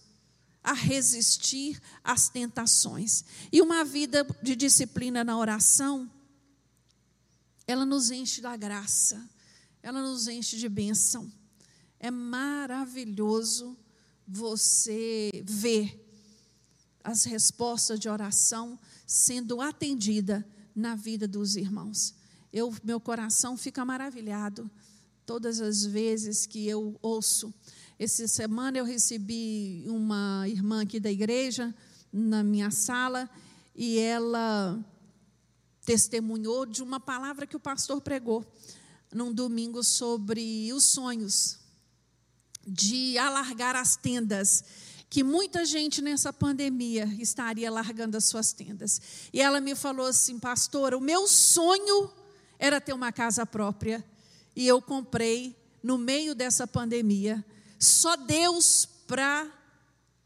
[0.63, 3.25] a resistir às tentações.
[3.51, 6.09] E uma vida de disciplina na oração,
[7.67, 9.29] ela nos enche da graça,
[9.83, 11.29] ela nos enche de bênção.
[11.99, 13.77] É maravilhoso
[14.25, 16.07] você ver
[17.03, 22.15] as respostas de oração sendo atendida na vida dos irmãos.
[22.53, 24.71] Eu, meu coração fica maravilhado
[25.25, 27.53] todas as vezes que eu ouço.
[27.97, 31.73] Essa semana eu recebi uma irmã aqui da igreja
[32.11, 33.29] na minha sala
[33.75, 34.83] e ela
[35.85, 38.45] testemunhou de uma palavra que o pastor pregou
[39.13, 41.59] num domingo sobre os sonhos
[42.65, 44.63] de alargar as tendas
[45.09, 49.01] que muita gente nessa pandemia estaria largando as suas tendas.
[49.33, 52.09] E ela me falou assim, pastor, o meu sonho
[52.57, 54.01] era ter uma casa própria
[54.55, 57.43] e eu comprei no meio dessa pandemia.
[57.79, 59.49] Só Deus para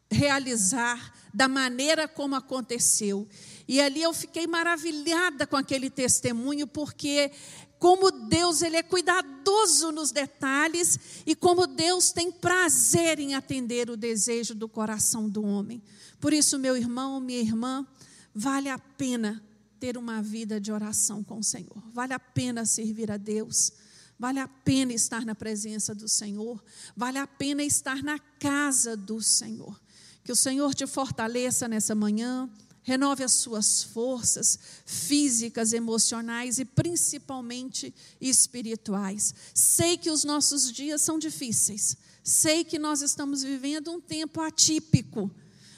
[0.10, 3.28] realizar da maneira como aconteceu.
[3.68, 7.32] E ali eu fiquei maravilhada com aquele testemunho, porque
[7.80, 13.98] como Deus ele é cuidadoso nos detalhes e como Deus tem prazer em atender o
[13.98, 15.82] desejo do coração do homem.
[16.20, 17.86] Por isso, meu irmão, minha irmã,
[18.34, 19.44] vale a pena
[19.80, 21.84] ter uma vida de oração com o Senhor.
[21.94, 23.72] Vale a pena servir a Deus.
[24.18, 26.64] Vale a pena estar na presença do Senhor,
[26.96, 29.80] vale a pena estar na casa do Senhor.
[30.24, 32.50] Que o Senhor te fortaleça nessa manhã,
[32.82, 39.36] renove as suas forças físicas, emocionais e principalmente espirituais.
[39.54, 45.30] Sei que os nossos dias são difíceis, sei que nós estamos vivendo um tempo atípico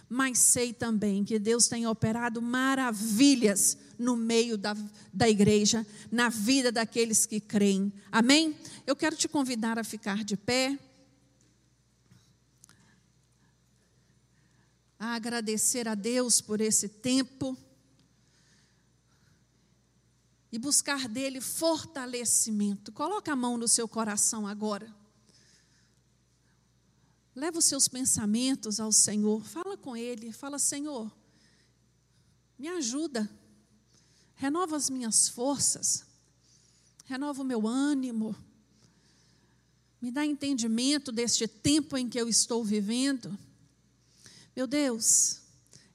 [0.10, 4.76] mas sei também que Deus tem operado maravilhas no meio da,
[5.14, 7.92] da igreja, na vida daqueles que creem.
[8.12, 8.56] Amém?
[8.86, 10.78] Eu quero te convidar a ficar de pé.
[15.00, 17.58] A agradecer a Deus por esse tempo.
[20.52, 22.92] E buscar dele fortalecimento.
[22.92, 24.96] Coloca a mão no seu coração agora.
[27.38, 31.16] Leva os seus pensamentos ao Senhor, fala com Ele, fala: Senhor,
[32.58, 33.30] me ajuda,
[34.38, 36.06] renova as minhas forças,
[37.06, 38.36] renova o meu ânimo,
[40.00, 43.38] me dá entendimento deste tempo em que eu estou vivendo.
[44.56, 45.42] Meu Deus,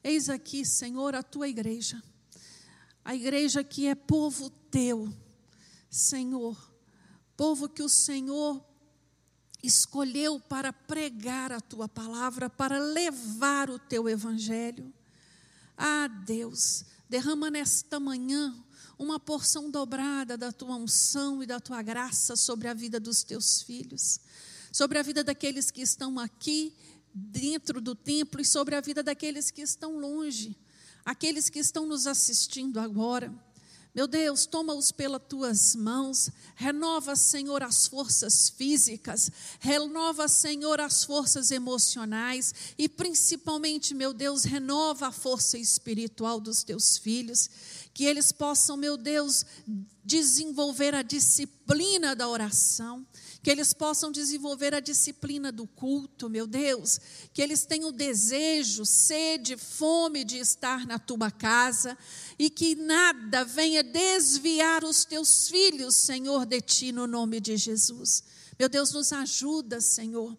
[0.02, 2.02] eis aqui, Senhor, a tua igreja,
[3.04, 5.12] a igreja que é povo teu,
[5.88, 6.56] Senhor,
[7.36, 8.64] povo que o Senhor
[9.62, 14.92] escolheu para pregar a tua palavra, para levar o teu evangelho.
[15.76, 18.54] Ah, Deus, derrama nesta manhã
[18.98, 23.60] uma porção dobrada da tua unção e da tua graça sobre a vida dos teus
[23.60, 24.18] filhos,
[24.72, 26.74] sobre a vida daqueles que estão aqui
[27.12, 30.56] dentro do templo e sobre a vida daqueles que estão longe,
[31.04, 33.30] aqueles que estão nos assistindo agora.
[33.94, 39.30] Meu Deus, toma-os pelas tuas mãos, renova, Senhor, as forças físicas,
[39.60, 42.54] renova, Senhor, as forças emocionais.
[42.78, 47.50] E principalmente, meu Deus, renova a força espiritual dos teus filhos,
[47.92, 49.44] que eles possam, meu Deus,
[50.02, 53.06] desenvolver a disciplina da oração,
[53.42, 57.00] que eles possam desenvolver a disciplina do culto, meu Deus,
[57.34, 61.98] que eles tenham desejo, sede, fome de estar na tua casa
[62.38, 68.22] e que nada venha desviar os teus filhos, Senhor, de ti, no nome de Jesus.
[68.56, 70.38] Meu Deus, nos ajuda, Senhor,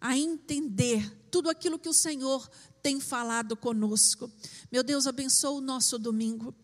[0.00, 2.48] a entender tudo aquilo que o Senhor
[2.80, 4.30] tem falado conosco.
[4.70, 6.54] Meu Deus, abençoa o nosso domingo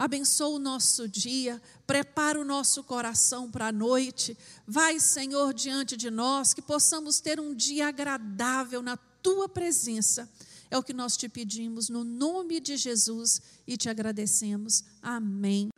[0.00, 4.34] abençoa o nosso dia, prepara o nosso coração para a noite.
[4.66, 10.26] Vai, Senhor, diante de nós, que possamos ter um dia agradável na tua presença.
[10.70, 14.84] É o que nós te pedimos no nome de Jesus e te agradecemos.
[15.02, 15.68] Amém.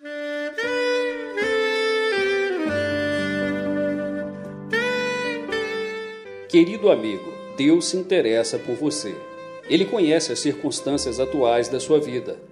[6.49, 9.17] Querido amigo, Deus se interessa por você.
[9.65, 12.52] Ele conhece as circunstâncias atuais da sua vida